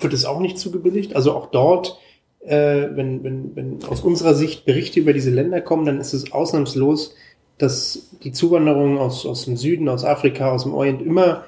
[0.00, 1.16] wird es auch nicht zugebilligt.
[1.16, 1.98] Also auch dort,
[2.40, 6.32] äh, wenn, wenn, wenn aus unserer Sicht Berichte über diese Länder kommen, dann ist es
[6.32, 7.14] ausnahmslos,
[7.58, 11.44] dass die Zuwanderung aus, aus dem Süden, aus Afrika, aus dem Orient immer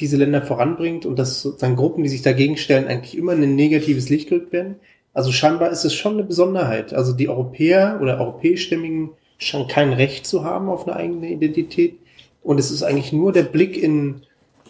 [0.00, 3.56] diese Länder voranbringt und dass sozusagen Gruppen, die sich dagegen stellen, eigentlich immer in ein
[3.56, 4.76] negatives Licht gerückt werden.
[5.12, 6.94] Also scheinbar ist es schon eine Besonderheit.
[6.94, 11.94] Also die Europäer oder europäischstämmigen scheinen kein Recht zu haben auf eine eigene Identität.
[12.42, 14.22] Und es ist eigentlich nur der Blick in,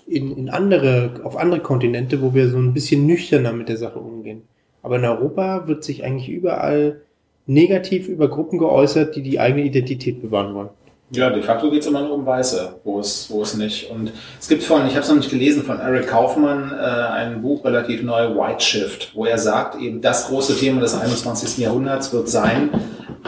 [0.07, 3.99] in, in andere, auf andere Kontinente, wo wir so ein bisschen nüchterner mit der Sache
[3.99, 4.43] umgehen.
[4.83, 7.01] Aber in Europa wird sich eigentlich überall
[7.47, 10.69] negativ über Gruppen geäußert, die die eigene Identität bewahren wollen.
[11.11, 13.91] Ja, de facto geht es immer nur um Weiße, wo es, wo es nicht.
[13.91, 17.41] Und es gibt von, ich habe es noch nicht gelesen, von Eric Kaufmann äh, ein
[17.41, 21.57] Buch relativ neu, White Shift, wo er sagt, eben das große Thema des 21.
[21.57, 22.69] Jahrhunderts wird sein,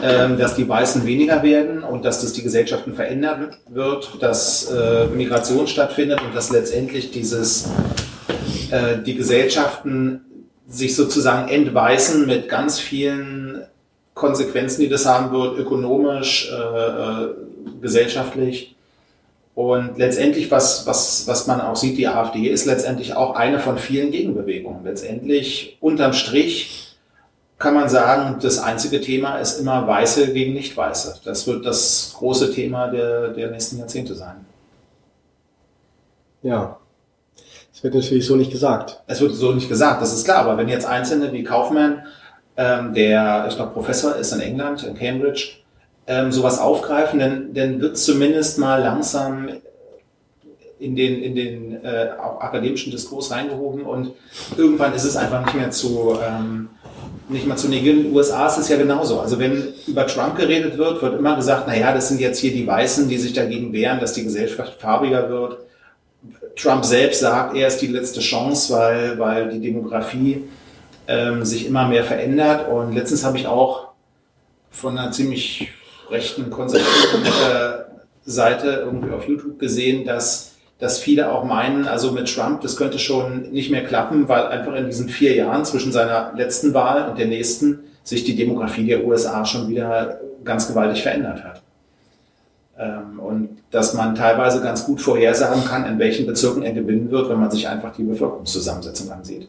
[0.02, 5.06] ähm, dass die Weißen weniger werden und dass das die Gesellschaften verändern wird, dass äh,
[5.06, 7.68] Migration stattfindet und dass letztendlich dieses,
[8.70, 10.22] äh, die Gesellschaften
[10.68, 13.62] sich sozusagen entweißen mit ganz vielen
[14.14, 17.28] Konsequenzen, die das haben wird, ökonomisch, äh, äh,
[17.80, 18.76] gesellschaftlich.
[19.54, 23.76] Und letztendlich, was, was, was man auch sieht, die AfD ist letztendlich auch eine von
[23.76, 24.84] vielen Gegenbewegungen.
[24.84, 26.89] Letztendlich, unterm Strich,
[27.60, 31.20] kann man sagen, das einzige Thema ist immer Weiße gegen Nicht-Weiße.
[31.24, 34.46] Das wird das große Thema der, der nächsten Jahrzehnte sein.
[36.42, 36.78] Ja.
[37.72, 39.02] Es wird natürlich so nicht gesagt.
[39.06, 40.38] Es wird so nicht gesagt, das ist klar.
[40.38, 42.06] Aber wenn jetzt Einzelne wie Kaufmann
[42.56, 45.58] ähm, der, ich glaube, Professor ist in England, in Cambridge,
[46.06, 49.50] ähm, sowas aufgreifen, dann, dann wird zumindest mal langsam
[50.78, 54.12] in den, in den äh, akademischen Diskurs reingehoben und
[54.56, 56.70] irgendwann ist es einfach nicht mehr zu, ähm,
[57.30, 57.98] nicht mehr zu negieren.
[57.98, 59.20] In den USA ist es ja genauso.
[59.20, 62.52] Also wenn über Trump geredet wird, wird immer gesagt, na ja, das sind jetzt hier
[62.52, 65.58] die Weißen, die sich dagegen wehren, dass die Gesellschaft farbiger wird.
[66.56, 70.44] Trump selbst sagt, er ist die letzte Chance, weil, weil die Demografie
[71.08, 72.68] ähm, sich immer mehr verändert.
[72.68, 73.88] Und letztens habe ich auch
[74.70, 75.68] von einer ziemlich
[76.10, 77.84] rechten, konservativen äh,
[78.24, 80.49] Seite irgendwie auf YouTube gesehen, dass,
[80.80, 84.74] dass viele auch meinen, also mit Trump, das könnte schon nicht mehr klappen, weil einfach
[84.74, 89.04] in diesen vier Jahren zwischen seiner letzten Wahl und der nächsten sich die Demografie der
[89.04, 91.62] USA schon wieder ganz gewaltig verändert hat.
[92.78, 97.28] Ähm, und dass man teilweise ganz gut vorhersagen kann, in welchen Bezirken er gewinnen wird,
[97.28, 99.48] wenn man sich einfach die Bevölkerungszusammensetzung ansieht.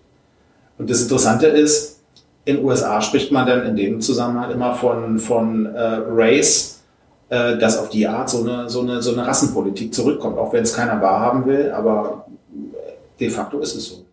[0.77, 2.01] Und das Interessante ist,
[2.43, 6.80] in den USA spricht man dann in dem Zusammenhang immer von, von äh, Race,
[7.31, 10.63] äh, dass auf die Art so eine, so, eine, so eine Rassenpolitik zurückkommt, auch wenn
[10.63, 12.25] es keiner wahrhaben will, aber
[13.17, 14.05] de facto ist es so.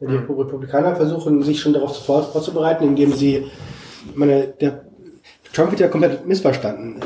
[0.00, 3.50] Die Republikaner versuchen sich schon darauf vorzubereiten, indem sie,
[4.14, 4.84] meine, der
[5.52, 7.00] Trump wird ja komplett missverstanden.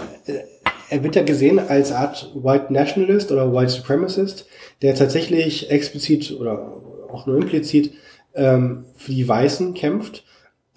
[0.90, 4.46] Er wird ja gesehen als Art White Nationalist oder White Supremacist,
[4.82, 6.70] der tatsächlich explizit oder
[7.10, 7.94] auch nur implizit
[8.34, 10.22] ähm, für die Weißen kämpft.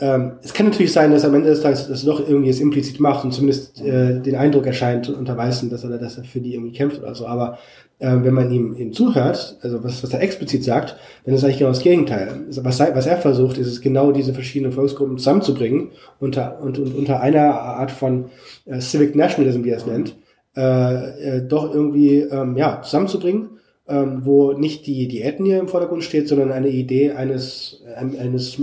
[0.02, 3.02] Ähm, es kann natürlich sein, dass am Ende des Tages das doch irgendwie es implizit
[3.02, 6.54] macht und zumindest äh, den Eindruck erscheint unter Weißen, dass er, dass er für die
[6.54, 7.28] irgendwie kämpft oder so.
[7.28, 7.58] Aber
[8.00, 10.96] äh, wenn man ihm, ihm zuhört, also was, was er explizit sagt,
[11.26, 12.46] dann ist eigentlich genau das Gegenteil.
[12.48, 15.90] Also was, was er versucht, ist es genau diese verschiedenen Volksgruppen zusammenzubringen
[16.20, 18.30] unter, und, und unter einer Art von
[18.66, 20.16] äh, Civic Nationalism, wie er es nennt,
[20.56, 23.59] äh, äh, doch irgendwie ähm, ja, zusammenzubringen
[23.90, 28.58] ähm, wo nicht die, die Ethnie im Vordergrund steht, sondern eine Idee eines, eines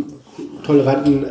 [0.65, 1.29] toleranten äh,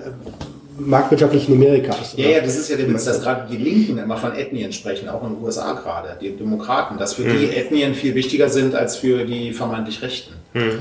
[0.77, 2.15] marktwirtschaftlichen Amerikas.
[2.17, 5.07] Ja, ja, das ist ja der Witz, dass gerade die Linken immer von Ethnien sprechen,
[5.07, 7.39] auch in den USA gerade, die Demokraten, dass für mhm.
[7.39, 10.33] die Ethnien viel wichtiger sind als für die vermeintlich Rechten.
[10.53, 10.61] Mhm.
[10.61, 10.79] Ähm.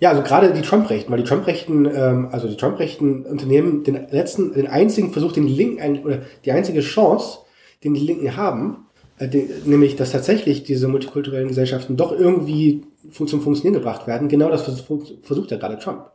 [0.00, 4.54] Ja, also gerade die Trump-Rechten, weil die Trump-Rechten, ähm, also die Trump-Rechten unternehmen den letzten,
[4.54, 7.40] den einzigen Versuch, den die Linken, oder die einzige Chance,
[7.84, 8.86] den die Linken haben,
[9.64, 14.28] nämlich dass tatsächlich diese multikulturellen Gesellschaften doch irgendwie zum Funktionieren gebracht werden.
[14.28, 16.10] Genau das versucht ja gerade Trump.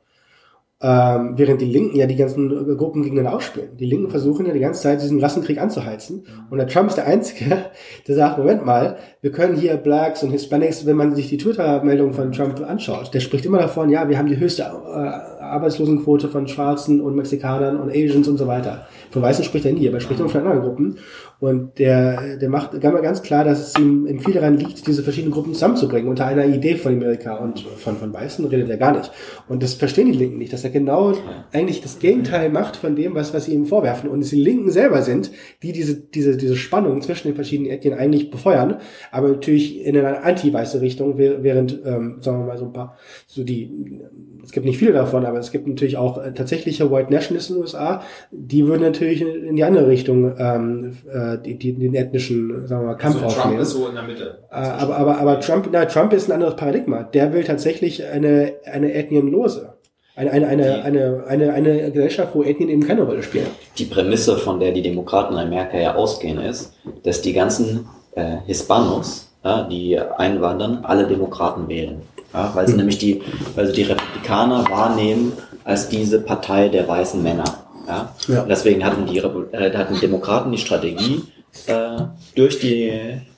[0.82, 3.78] Ähm, während die Linken ja die ganzen Gruppen gegeneinander ausspielen.
[3.78, 6.18] Die Linken versuchen ja die ganze Zeit diesen Rassenkrieg anzuheizen.
[6.18, 6.52] Mhm.
[6.52, 7.66] Und der Trump ist der Einzige,
[8.08, 12.14] der sagt, Moment mal, wir können hier Blacks und Hispanics, wenn man sich die Twitter-Meldung
[12.14, 16.48] von Trump anschaut, der spricht immer davon, ja, wir haben die höchste äh, Arbeitslosenquote von
[16.48, 18.88] Schwarzen und Mexikanern und Asians und so weiter.
[19.12, 20.98] Von Weißen spricht er nie, aber er spricht immer von anderen Gruppen.
[21.40, 25.34] Und der, der macht ganz klar, dass es ihm, ihm viel daran liegt, diese verschiedenen
[25.34, 27.36] Gruppen zusammenzubringen unter einer Idee von Amerika.
[27.36, 29.12] Und von, von Weißen redet er gar nicht.
[29.48, 31.14] Und das verstehen die Linken nicht, dass er genau
[31.52, 34.10] eigentlich das Gegenteil macht von dem, was, was sie ihm vorwerfen.
[34.10, 35.32] Und es die Linken selber sind,
[35.62, 38.78] die diese, diese, diese Spannung zwischen den verschiedenen Ethnien eigentlich befeuern,
[39.12, 43.44] aber natürlich in einer anti-weiße Richtung, während, ähm, sagen wir mal, so ein paar, so
[43.44, 44.02] die,
[44.46, 47.56] es gibt nicht viele davon, aber es gibt natürlich auch äh, tatsächliche White Nationalists in
[47.56, 51.96] den USA, die würden natürlich in, in die andere Richtung ähm, äh, die, die, den
[51.96, 53.56] ethnischen, sagen wir mal, Kampf also aufnehmen.
[53.56, 54.40] Trump ist so in der Mitte.
[54.52, 57.04] Äh, aber, aber, aber Trump, na, Trump ist ein anderes Paradigma.
[57.04, 59.74] Der will tatsächlich eine, eine ethnienlose.
[60.16, 63.48] Eine, eine, eine, eine, eine, eine Gesellschaft, wo Ethnien eben keine Rolle spielen.
[63.78, 66.74] Die Prämisse, von der die Demokraten in Amerika ja ausgehen, ist,
[67.04, 72.02] dass die ganzen äh, Hispanos, ja, die einwandern, alle Demokraten wählen.
[72.36, 73.22] Ja, weil sie nämlich die,
[73.56, 75.34] weil sie die Republikaner wahrnehmen
[75.64, 77.46] als diese Partei der weißen Männer.
[77.88, 78.14] Ja?
[78.28, 78.46] ja.
[78.48, 81.24] Deswegen hatten die äh, hatten Demokraten die Strategie,
[81.68, 81.98] äh,
[82.36, 82.92] durch die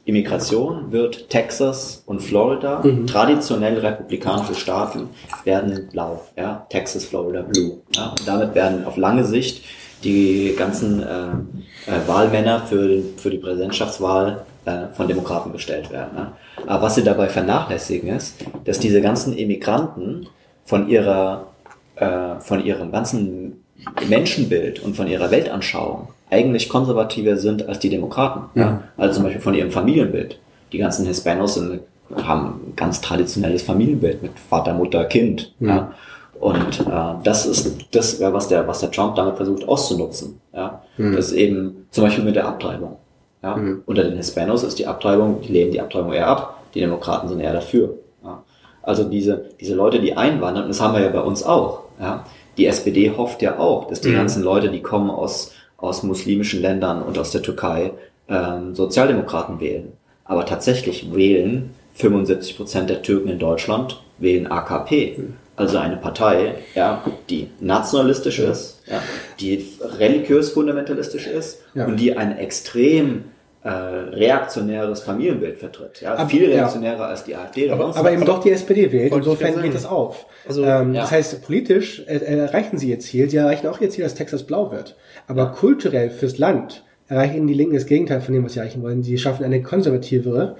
[0.05, 3.07] Immigration wird Texas und Florida, mhm.
[3.07, 5.09] traditionell republikanische Staaten,
[5.43, 6.23] werden blau.
[6.35, 6.65] Ja?
[6.69, 7.77] Texas, Florida, blue.
[7.95, 8.09] Ja?
[8.09, 9.63] Und damit werden auf lange Sicht
[10.03, 16.15] die ganzen äh, äh, Wahlmänner für, für die Präsidentschaftswahl äh, von Demokraten gestellt werden.
[16.15, 16.31] Ne?
[16.67, 20.27] Aber was sie dabei vernachlässigen ist, dass diese ganzen Immigranten
[20.65, 21.47] von ihrer,
[21.95, 23.63] äh, von ihrem ganzen
[24.07, 28.49] Menschenbild und von ihrer Weltanschauung eigentlich konservativer sind als die Demokraten.
[28.55, 28.61] Ja.
[28.61, 28.83] ja?
[28.97, 30.39] Also zum Beispiel von ihrem Familienbild.
[30.73, 31.79] Die ganzen Hispanos sind,
[32.15, 35.53] haben ein ganz traditionelles Familienbild mit Vater, Mutter, Kind.
[35.59, 35.67] Ja.
[35.67, 35.93] ja?
[36.39, 40.39] Und äh, das ist das, was der, was der Trump damit versucht auszunutzen.
[40.53, 40.81] Ja?
[40.97, 41.15] Mhm.
[41.15, 42.97] Das ist eben zum Beispiel mit der Abtreibung.
[43.41, 43.55] Ja?
[43.55, 43.83] Mhm.
[43.85, 47.39] Unter den Hispanos ist die Abtreibung, die lehnen die Abtreibung eher ab, die Demokraten sind
[47.39, 47.95] eher dafür.
[48.23, 48.43] Ja?
[48.81, 51.83] Also diese, diese Leute, die einwandern, und das haben wir ja bei uns auch.
[51.99, 52.25] Ja?
[52.57, 54.15] Die SPD hofft ja auch, dass die mhm.
[54.15, 57.91] ganzen Leute, die kommen aus, aus muslimischen Ländern und aus der Türkei,
[58.29, 59.93] ähm, Sozialdemokraten wählen.
[60.25, 65.15] Aber tatsächlich wählen 75 Prozent der Türken in Deutschland wählen AKP.
[65.17, 68.51] Mhm also eine Partei, ja, die nationalistisch ja.
[68.51, 69.01] ist, ja,
[69.39, 69.67] die
[69.97, 71.85] religiös fundamentalistisch ist ja.
[71.85, 73.25] und die ein extrem
[73.63, 76.01] äh, reaktionäres Familienbild vertritt.
[76.01, 77.69] Ja, aber, viel reaktionärer als die AfD.
[77.69, 79.13] Aber, aber eben doch die SPD wählt.
[79.13, 80.25] Insofern geht das auf.
[80.47, 83.29] Also, ähm, Das heißt, politisch äh, erreichen sie ihr Ziel.
[83.29, 84.95] Sie erreichen auch ihr Ziel, dass Texas blau wird.
[85.27, 89.03] Aber kulturell fürs Land erreichen die Linken das Gegenteil von dem, was sie erreichen wollen.
[89.03, 90.55] Sie schaffen eine konservativere,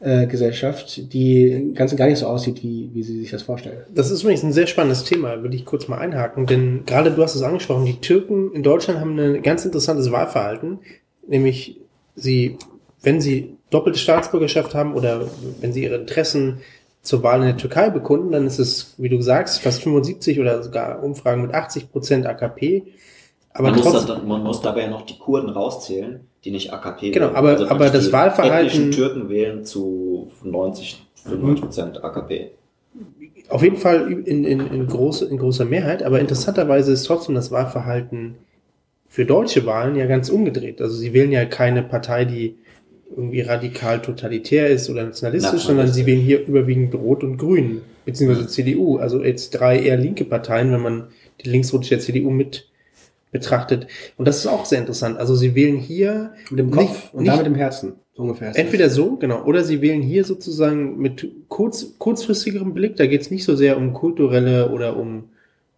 [0.00, 3.78] äh, Gesellschaft, die ganz und gar nicht so aussieht, wie, wie sie sich das vorstellen.
[3.92, 7.20] Das ist übrigens ein sehr spannendes Thema, würde ich kurz mal einhaken, denn gerade du
[7.20, 10.78] hast es angesprochen, die Türken in Deutschland haben ein ganz interessantes Wahlverhalten,
[11.26, 11.80] nämlich
[12.18, 12.58] sie,
[13.02, 15.22] wenn sie doppelte Staatsbürgerschaft haben oder
[15.60, 16.60] wenn sie ihre Interessen
[17.02, 20.62] zur Wahl in der Türkei bekunden, dann ist es, wie du sagst, fast 75 oder
[20.62, 22.84] sogar Umfragen mit 80 Prozent AKP.
[23.52, 27.26] Aber man, trotzdem, muss, man muss dabei noch die Kurden rauszählen die nicht AKP Genau,
[27.26, 27.36] wählen.
[27.36, 28.90] aber, also aber das Wahlverhalten.
[28.90, 32.52] Die Türken wählen zu 90, 95 Prozent AKP.
[33.48, 37.50] Auf jeden Fall in, in, in, große, in großer Mehrheit, aber interessanterweise ist trotzdem das
[37.50, 38.36] Wahlverhalten
[39.08, 40.80] für deutsche Wahlen ja ganz umgedreht.
[40.80, 42.56] Also sie wählen ja keine Partei, die
[43.16, 48.46] irgendwie radikal totalitär ist oder nationalistisch, sondern sie wählen hier überwiegend Rot und Grün, beziehungsweise
[48.48, 48.98] CDU.
[48.98, 51.08] Also jetzt drei eher linke Parteien, wenn man
[51.42, 52.68] die linksrotische CDU mit
[53.30, 53.86] betrachtet.
[54.16, 55.18] Und das ist auch sehr interessant.
[55.18, 57.94] Also sie wählen hier mit dem Kopf nicht, und nicht, damit im Herzen.
[58.14, 58.56] So ungefähr.
[58.56, 59.44] Entweder so, genau.
[59.44, 62.96] Oder sie wählen hier sozusagen mit kurz, kurzfristigerem Blick.
[62.96, 65.24] Da geht es nicht so sehr um kulturelle oder um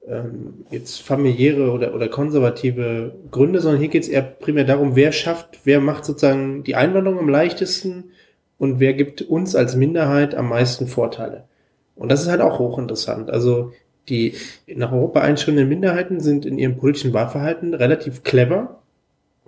[0.06, 5.12] ähm, jetzt familiäre oder, oder konservative Gründe, sondern hier geht es eher primär darum, wer
[5.12, 8.12] schafft, wer macht sozusagen die Einwanderung am leichtesten
[8.58, 11.44] und wer gibt uns als Minderheit am meisten Vorteile.
[11.96, 13.30] Und das ist halt auch hochinteressant.
[13.30, 13.72] Also
[14.08, 14.34] die
[14.66, 18.80] nach Europa einschrittenden Minderheiten sind in ihrem politischen Wahlverhalten relativ clever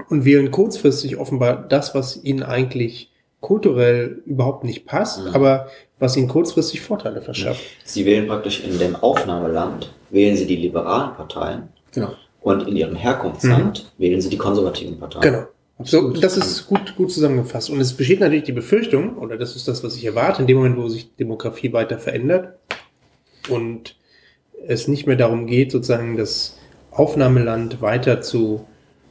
[0.09, 5.35] und wählen kurzfristig offenbar das, was ihnen eigentlich kulturell überhaupt nicht passt, mhm.
[5.35, 5.67] aber
[6.03, 7.63] was ihnen kurzfristig Vorteile verschafft.
[7.85, 12.11] Sie wählen praktisch in dem Aufnahmeland, wählen sie die liberalen Parteien genau.
[12.41, 14.03] und in ihrem Herkunftsland mhm.
[14.03, 15.23] wählen sie die konservativen Parteien.
[15.23, 15.47] Genau.
[15.85, 17.71] So, das ist gut, gut zusammengefasst.
[17.71, 20.57] Und es besteht natürlich die Befürchtung, oder das ist das, was ich erwarte, in dem
[20.57, 22.57] Moment, wo sich Demografie weiter verändert
[23.49, 23.95] und
[24.67, 26.59] es nicht mehr darum geht, sozusagen das
[26.91, 28.67] Aufnahmeland weiter zu,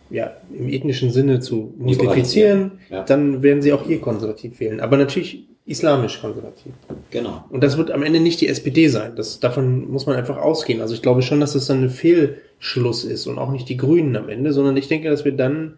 [0.09, 3.03] ja, im ethnischen Sinne zu muslifizieren, ja.
[3.03, 4.81] dann werden sie auch hier konservativ wählen.
[4.81, 6.73] Aber natürlich islamisch konservativ.
[7.11, 7.45] Genau.
[7.49, 9.15] Und das wird am Ende nicht die SPD sein.
[9.15, 10.81] Das, davon muss man einfach ausgehen.
[10.81, 14.15] Also ich glaube schon, dass das dann ein Fehlschluss ist und auch nicht die Grünen
[14.15, 15.77] am Ende, sondern ich denke, dass wir dann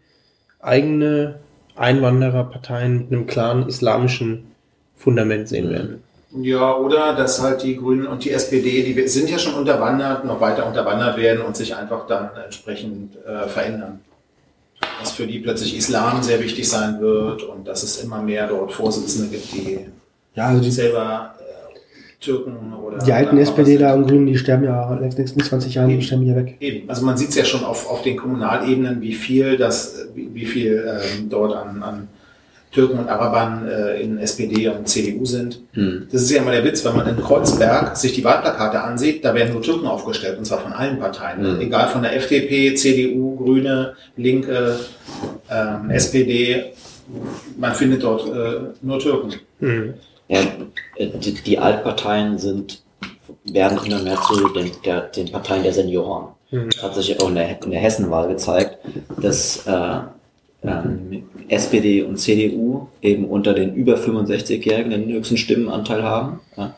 [0.59, 1.39] eigene
[1.75, 4.51] Einwandererparteien mit einem klaren islamischen
[4.95, 6.03] Fundament sehen werden.
[6.41, 10.41] Ja, oder dass halt die Grünen und die SPD, die sind ja schon unterwandert, noch
[10.41, 13.99] weiter unterwandert werden und sich einfach dann entsprechend äh, verändern.
[14.99, 18.71] Dass für die plötzlich Islam sehr wichtig sein wird und dass es immer mehr dort
[18.71, 19.79] Vorsitzende gibt, die,
[20.35, 22.99] ja, also die selber äh, Türken oder.
[22.99, 26.25] Die alten SPDler und Grünen, die sterben ja in den nächsten 20 Jahren, die sterben
[26.25, 26.55] ja weg.
[26.59, 26.89] Eben.
[26.89, 30.45] Also man sieht es ja schon auf, auf den Kommunalebenen, wie viel das, wie, wie
[30.45, 32.07] viel ähm, dort an, an
[32.73, 35.61] Türken und Arabern äh, in SPD und CDU sind.
[35.73, 36.07] Hm.
[36.11, 39.33] Das ist ja immer der Witz, wenn man in Kreuzberg sich die Wahlplakate ansieht, da
[39.33, 41.45] werden nur Türken aufgestellt, und zwar von allen Parteien.
[41.45, 41.61] Hm.
[41.61, 44.79] Egal von der FDP, CDU, Grüne, Linke,
[45.49, 46.73] ähm, SPD,
[47.57, 49.33] man findet dort äh, nur Türken.
[49.59, 49.93] Hm.
[50.27, 50.39] Ja,
[50.97, 52.81] die, die, Altparteien sind,
[53.43, 56.29] werden immer mehr zu den, der, den Parteien der Senioren.
[56.49, 58.77] Das hat sich auch in der, in der Hessenwahl gezeigt,
[59.19, 59.99] dass äh,
[60.63, 66.39] ähm, SPD und CDU eben unter den über 65-Jährigen den höchsten Stimmenanteil haben.
[66.57, 66.75] Ja.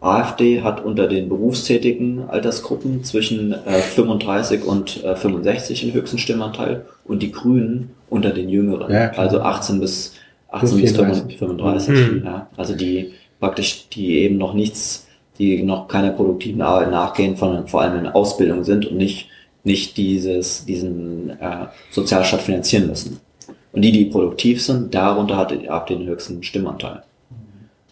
[0.00, 6.84] AfD hat unter den berufstätigen Altersgruppen zwischen äh, 35 und äh, 65 den höchsten Stimmanteil
[7.04, 10.14] und die Grünen unter den Jüngeren, ja, also 18 bis
[10.50, 11.88] 18 bis 35.
[11.88, 12.22] Mhm.
[12.24, 15.06] Ja, also die praktisch die eben noch nichts,
[15.38, 19.28] die noch keiner produktiven Arbeit nachgehen, sondern vor allem in Ausbildung sind und nicht
[19.64, 23.18] nicht dieses diesen äh, Sozialstaat finanzieren müssen.
[23.76, 27.02] Und die, die produktiv sind, darunter hat die AfD den höchsten Stimmanteil.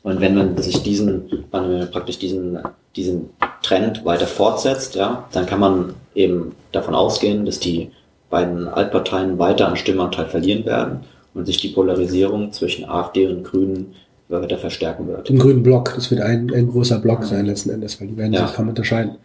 [0.03, 2.59] Und wenn man sich diesen, wenn man praktisch diesen,
[2.97, 3.29] diesen
[3.63, 7.91] Trend weiter fortsetzt, ja, dann kann man eben davon ausgehen, dass die
[8.31, 11.01] beiden Altparteien weiter an Stimmanteil verlieren werden
[11.35, 13.95] und sich die Polarisierung zwischen AfD und Grünen
[14.31, 15.29] weiter verstärken wird.
[15.29, 18.33] Den grünen Block, das wird ein, ein großer Block sein letzten Endes, weil die werden
[18.33, 18.47] ja.
[18.47, 19.17] sich kaum unterscheiden.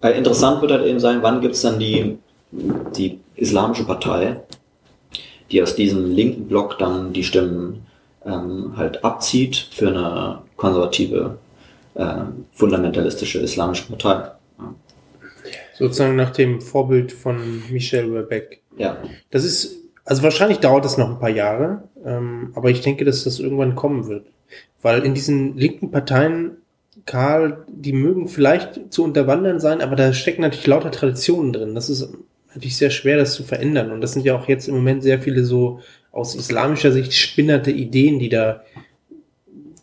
[0.00, 2.18] Weil interessant wird halt eben sein, wann gibt es dann die,
[2.96, 4.36] die islamische Partei,
[5.50, 7.86] die aus diesem linken Block dann die Stimmen
[8.24, 11.38] ähm, halt abzieht für eine konservative,
[11.94, 12.14] äh,
[12.52, 14.30] fundamentalistische islamische Partei.
[14.58, 14.74] Ja.
[15.78, 18.62] Sozusagen nach dem Vorbild von Michel Webeck.
[18.76, 18.98] Ja.
[19.30, 23.24] Das ist, also wahrscheinlich dauert es noch ein paar Jahre, ähm, aber ich denke, dass
[23.24, 24.26] das irgendwann kommen wird.
[24.82, 26.58] Weil in diesen linken Parteien,
[27.06, 31.74] Karl, die mögen vielleicht zu unterwandern sein, aber da stecken natürlich lauter Traditionen drin.
[31.74, 32.12] Das ist
[32.54, 33.90] natürlich sehr schwer, das zu verändern.
[33.90, 35.80] Und das sind ja auch jetzt im Moment sehr viele so
[36.12, 38.62] aus islamischer Sicht spinnerte Ideen, die da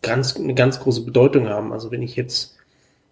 [0.01, 1.71] ganz, eine ganz große Bedeutung haben.
[1.71, 2.55] Also wenn ich jetzt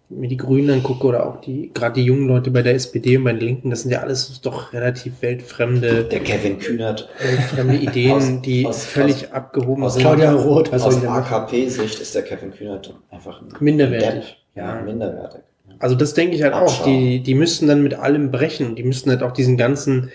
[0.08, 3.24] mir die Grünen angucke oder auch die, gerade die jungen Leute bei der SPD und
[3.24, 6.04] bei den Linken, das sind ja alles doch relativ weltfremde.
[6.04, 7.08] Der Kevin Kühnert.
[7.18, 10.02] Weltfremde Ideen, aus, die aus, völlig aus, abgehoben aus sind.
[10.02, 14.36] Claudia Roth, was aus AKP-Sicht ist der Kevin Kühnert einfach minderwertig.
[14.54, 15.40] Ja, minderwertig.
[15.78, 16.82] Also das denke ich halt Abschau.
[16.82, 16.84] auch.
[16.84, 18.76] Die, die müssten dann mit allem brechen.
[18.76, 20.10] Die müssten halt auch diesen ganzen,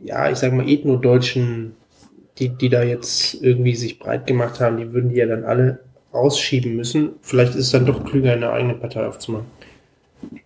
[0.00, 1.74] ja, ich sag mal, ethnodeutschen
[2.38, 5.80] die, die da jetzt irgendwie sich breit gemacht haben, die würden die ja dann alle
[6.14, 7.10] rausschieben müssen.
[7.22, 9.46] Vielleicht ist es dann doch klüger, eine eigene Partei aufzumachen.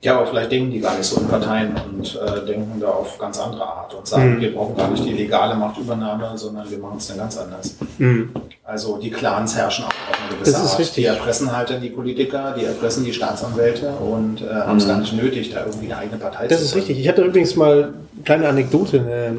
[0.00, 3.18] Ja, aber vielleicht denken die gar nicht so in Parteien und äh, denken da auf
[3.18, 4.40] ganz andere Art und sagen, mhm.
[4.40, 7.76] wir brauchen gar nicht die legale Machtübernahme, sondern wir machen es dann ganz anders.
[7.98, 8.30] Mhm.
[8.64, 10.80] Also die Clans herrschen auch auf eine gewisse das ist Art.
[10.80, 11.04] Richtig.
[11.04, 14.88] Die erpressen halt dann die Politiker, die erpressen die Staatsanwälte und äh, haben es mhm.
[14.88, 16.98] gar nicht nötig, da irgendwie eine eigene Partei das zu Das ist richtig.
[16.98, 19.00] Ich hatte übrigens mal eine kleine Anekdote.
[19.00, 19.38] Eine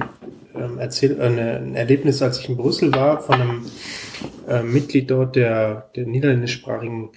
[0.55, 3.65] ähm, erzählt, äh, ein Erlebnis, als ich in Brüssel war, von einem
[4.47, 7.09] äh, Mitglied dort der, der niederländischsprachigen,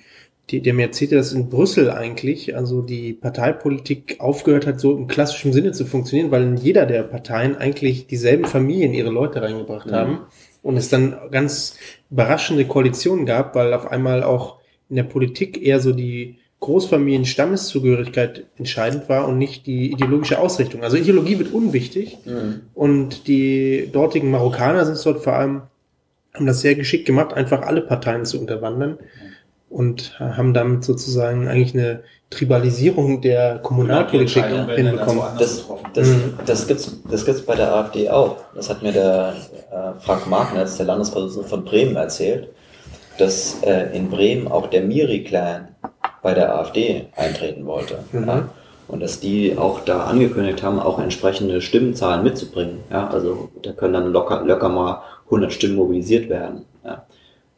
[0.51, 5.73] die, der dass in Brüssel eigentlich, also die Parteipolitik aufgehört hat, so im klassischen Sinne
[5.73, 9.95] zu funktionieren, weil in jeder der Parteien eigentlich dieselben Familien ihre Leute reingebracht mhm.
[9.95, 10.19] haben
[10.63, 11.77] und es dann ganz
[12.11, 19.09] überraschende Koalitionen gab, weil auf einmal auch in der Politik eher so die Großfamilien-Stammeszugehörigkeit entscheidend
[19.09, 20.85] war und nicht die ideologische Ausrichtung.
[20.85, 22.63] Also Ideologie wird unwichtig mhm.
[22.73, 25.63] und die dortigen Marokkaner sind dort vor allem,
[26.35, 28.99] haben das sehr geschickt gemacht, einfach alle Parteien zu unterwandern
[29.69, 35.23] und haben damit sozusagen eigentlich eine Tribalisierung der Kommunalpolitik hinbekommen.
[35.39, 35.65] Das,
[35.95, 36.35] das, mhm.
[36.45, 38.37] das gibt's, das gibt's bei der AfD auch.
[38.55, 39.35] Das hat mir der
[39.71, 42.49] äh, Frank Magnetz, der Landesvorsitzende von Bremen, erzählt,
[43.19, 45.69] dass äh, in Bremen auch der Miri-Clan
[46.23, 47.99] bei der AfD eintreten wollte.
[48.13, 48.27] Mhm.
[48.27, 48.49] Ja?
[48.89, 52.81] Und dass die auch da angekündigt haben, auch entsprechende Stimmenzahlen mitzubringen.
[52.91, 53.09] Ja?
[53.09, 56.65] Also da können dann locker, locker mal 100 Stimmen mobilisiert werden.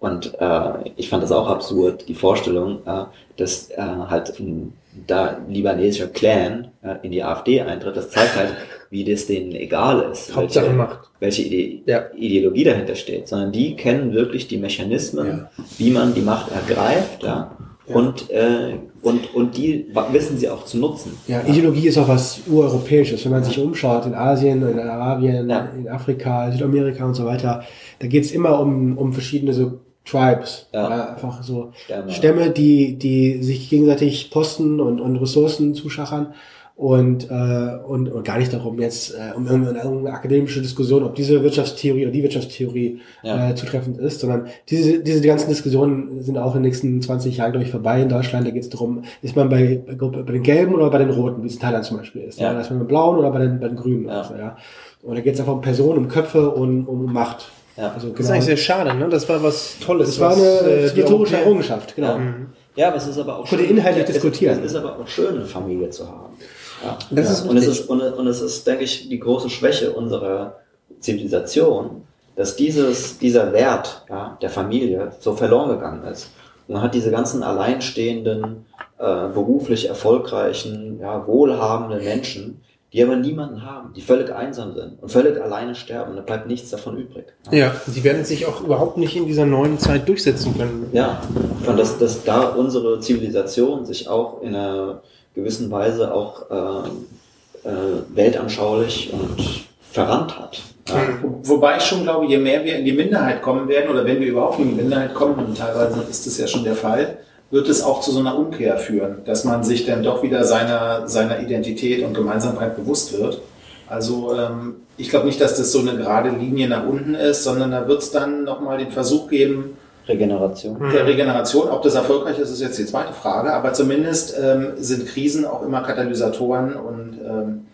[0.01, 3.05] Und äh, ich fand das auch absurd, die Vorstellung, äh,
[3.37, 4.73] dass äh, halt ein
[5.07, 7.97] da libanesischer Clan äh, in die AfD eintritt.
[7.97, 8.55] Das zeigt halt,
[8.91, 11.11] wie das denen egal ist, welche, Macht.
[11.21, 12.05] welche Ide ja.
[12.17, 13.29] Ideologie dahinter steht.
[13.29, 15.51] Sondern die kennen wirklich die Mechanismen, ja.
[15.79, 17.23] wie man die Macht ergreift.
[17.23, 17.57] Ja?
[17.87, 21.13] Und, äh, und, und die wissen sie auch zu nutzen.
[21.27, 23.25] Ja, Ideologie ist auch was Ureuropäisches.
[23.25, 27.65] Wenn man sich umschaut in Asien, in Arabien, in Afrika, Südamerika und so weiter,
[27.99, 29.81] da geht's immer um, um verschiedene so
[30.11, 30.67] Tribes.
[30.73, 30.89] Ja.
[30.89, 32.11] ja einfach so Stämme.
[32.11, 36.35] Stämme, die, die sich gegenseitig Posten und, und Ressourcen zuschachern
[36.79, 41.43] und, äh, und, und gar nicht darum jetzt äh, um irgendeine akademische Diskussion, ob diese
[41.43, 43.51] Wirtschaftstheorie oder die Wirtschaftstheorie ja.
[43.51, 47.51] äh, zutreffend ist, sondern diese, diese ganzen Diskussionen sind auch in den nächsten 20 Jahren,
[47.51, 48.47] glaube ich, vorbei in Deutschland.
[48.47, 51.43] Da geht es darum, ist man bei, bei, bei den Gelben oder bei den Roten,
[51.43, 52.39] wie es in Thailand zum Beispiel ist.
[52.39, 52.53] Ja.
[52.53, 52.61] Ja?
[52.61, 54.05] Ist man bei den Blauen oder bei den, bei den Grünen.
[54.07, 54.21] Ja.
[54.21, 54.57] Also, ja.
[55.03, 57.51] Und da geht es einfach um Personen, um Köpfe und um Macht.
[57.79, 57.93] Ja.
[57.93, 58.19] Also, genau.
[58.19, 59.09] Das ist eigentlich sehr schade, ne?
[59.09, 60.09] Das war was Tolles.
[60.09, 62.19] Das war eine äh, rhetorische Errungenschaft, genau.
[62.19, 62.49] Mhm.
[62.75, 63.61] Ja, aber es ist aber auch schön.
[63.61, 64.59] inhaltlich diskutieren.
[64.61, 66.37] Es ist aber auch schön, eine Familie zu haben.
[66.85, 66.99] Ja.
[67.11, 67.33] Das ja.
[67.33, 70.59] Ist und, es ist, und, und es ist, denke ich, die große Schwäche unserer
[71.01, 72.03] Zivilisation,
[72.37, 76.31] dass dieses, dieser Wert ja, der Familie so verloren gegangen ist.
[76.67, 78.67] Und man hat diese ganzen alleinstehenden,
[78.99, 82.61] äh, beruflich erfolgreichen, ja, wohlhabenden Menschen,
[82.93, 86.17] die aber niemanden haben, die völlig einsam sind und völlig alleine sterben.
[86.17, 87.27] Da bleibt nichts davon übrig.
[87.51, 90.89] Ja, die werden sich auch überhaupt nicht in dieser neuen Zeit durchsetzen können.
[90.93, 91.21] Ja,
[91.67, 95.03] und dass, dass da unsere Zivilisation sich auch in einer
[95.35, 97.73] gewissen Weise auch äh, äh,
[98.15, 100.59] weltanschaulich und verrannt hat.
[100.89, 100.95] Ja.
[101.43, 104.29] Wobei ich schon glaube, je mehr wir in die Minderheit kommen werden, oder wenn wir
[104.29, 107.19] überhaupt in die Minderheit kommen, und teilweise ist das ja schon der Fall,
[107.51, 111.09] wird es auch zu so einer Umkehr führen, dass man sich dann doch wieder seiner,
[111.09, 113.41] seiner Identität und Gemeinsamkeit bewusst wird.
[113.89, 117.71] Also ähm, ich glaube nicht, dass das so eine gerade Linie nach unten ist, sondern
[117.71, 120.79] da wird es dann nochmal den Versuch geben, Regeneration.
[120.91, 125.07] Der Regeneration, ob das erfolgreich ist, ist jetzt die zweite Frage, aber zumindest ähm, sind
[125.07, 127.67] Krisen auch immer Katalysatoren und ähm,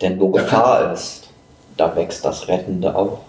[0.00, 1.28] denn wo Gefahr ist,
[1.76, 3.20] da wächst das Rettende auch.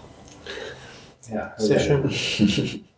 [1.31, 2.09] Ja, sehr schön.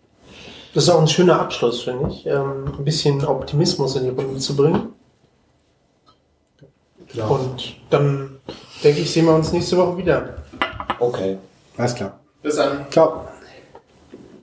[0.76, 2.26] Das ist auch ein schöner Abschluss, finde ich.
[2.26, 4.90] Ähm, ein bisschen Optimismus in die Runde zu bringen.
[7.14, 7.36] Genau.
[7.36, 8.40] Und dann
[8.84, 10.36] denke ich, sehen wir uns nächste Woche wieder.
[11.00, 11.38] Okay.
[11.78, 12.20] Alles klar.
[12.44, 12.86] Bis dann.
[12.92, 13.26] Ciao.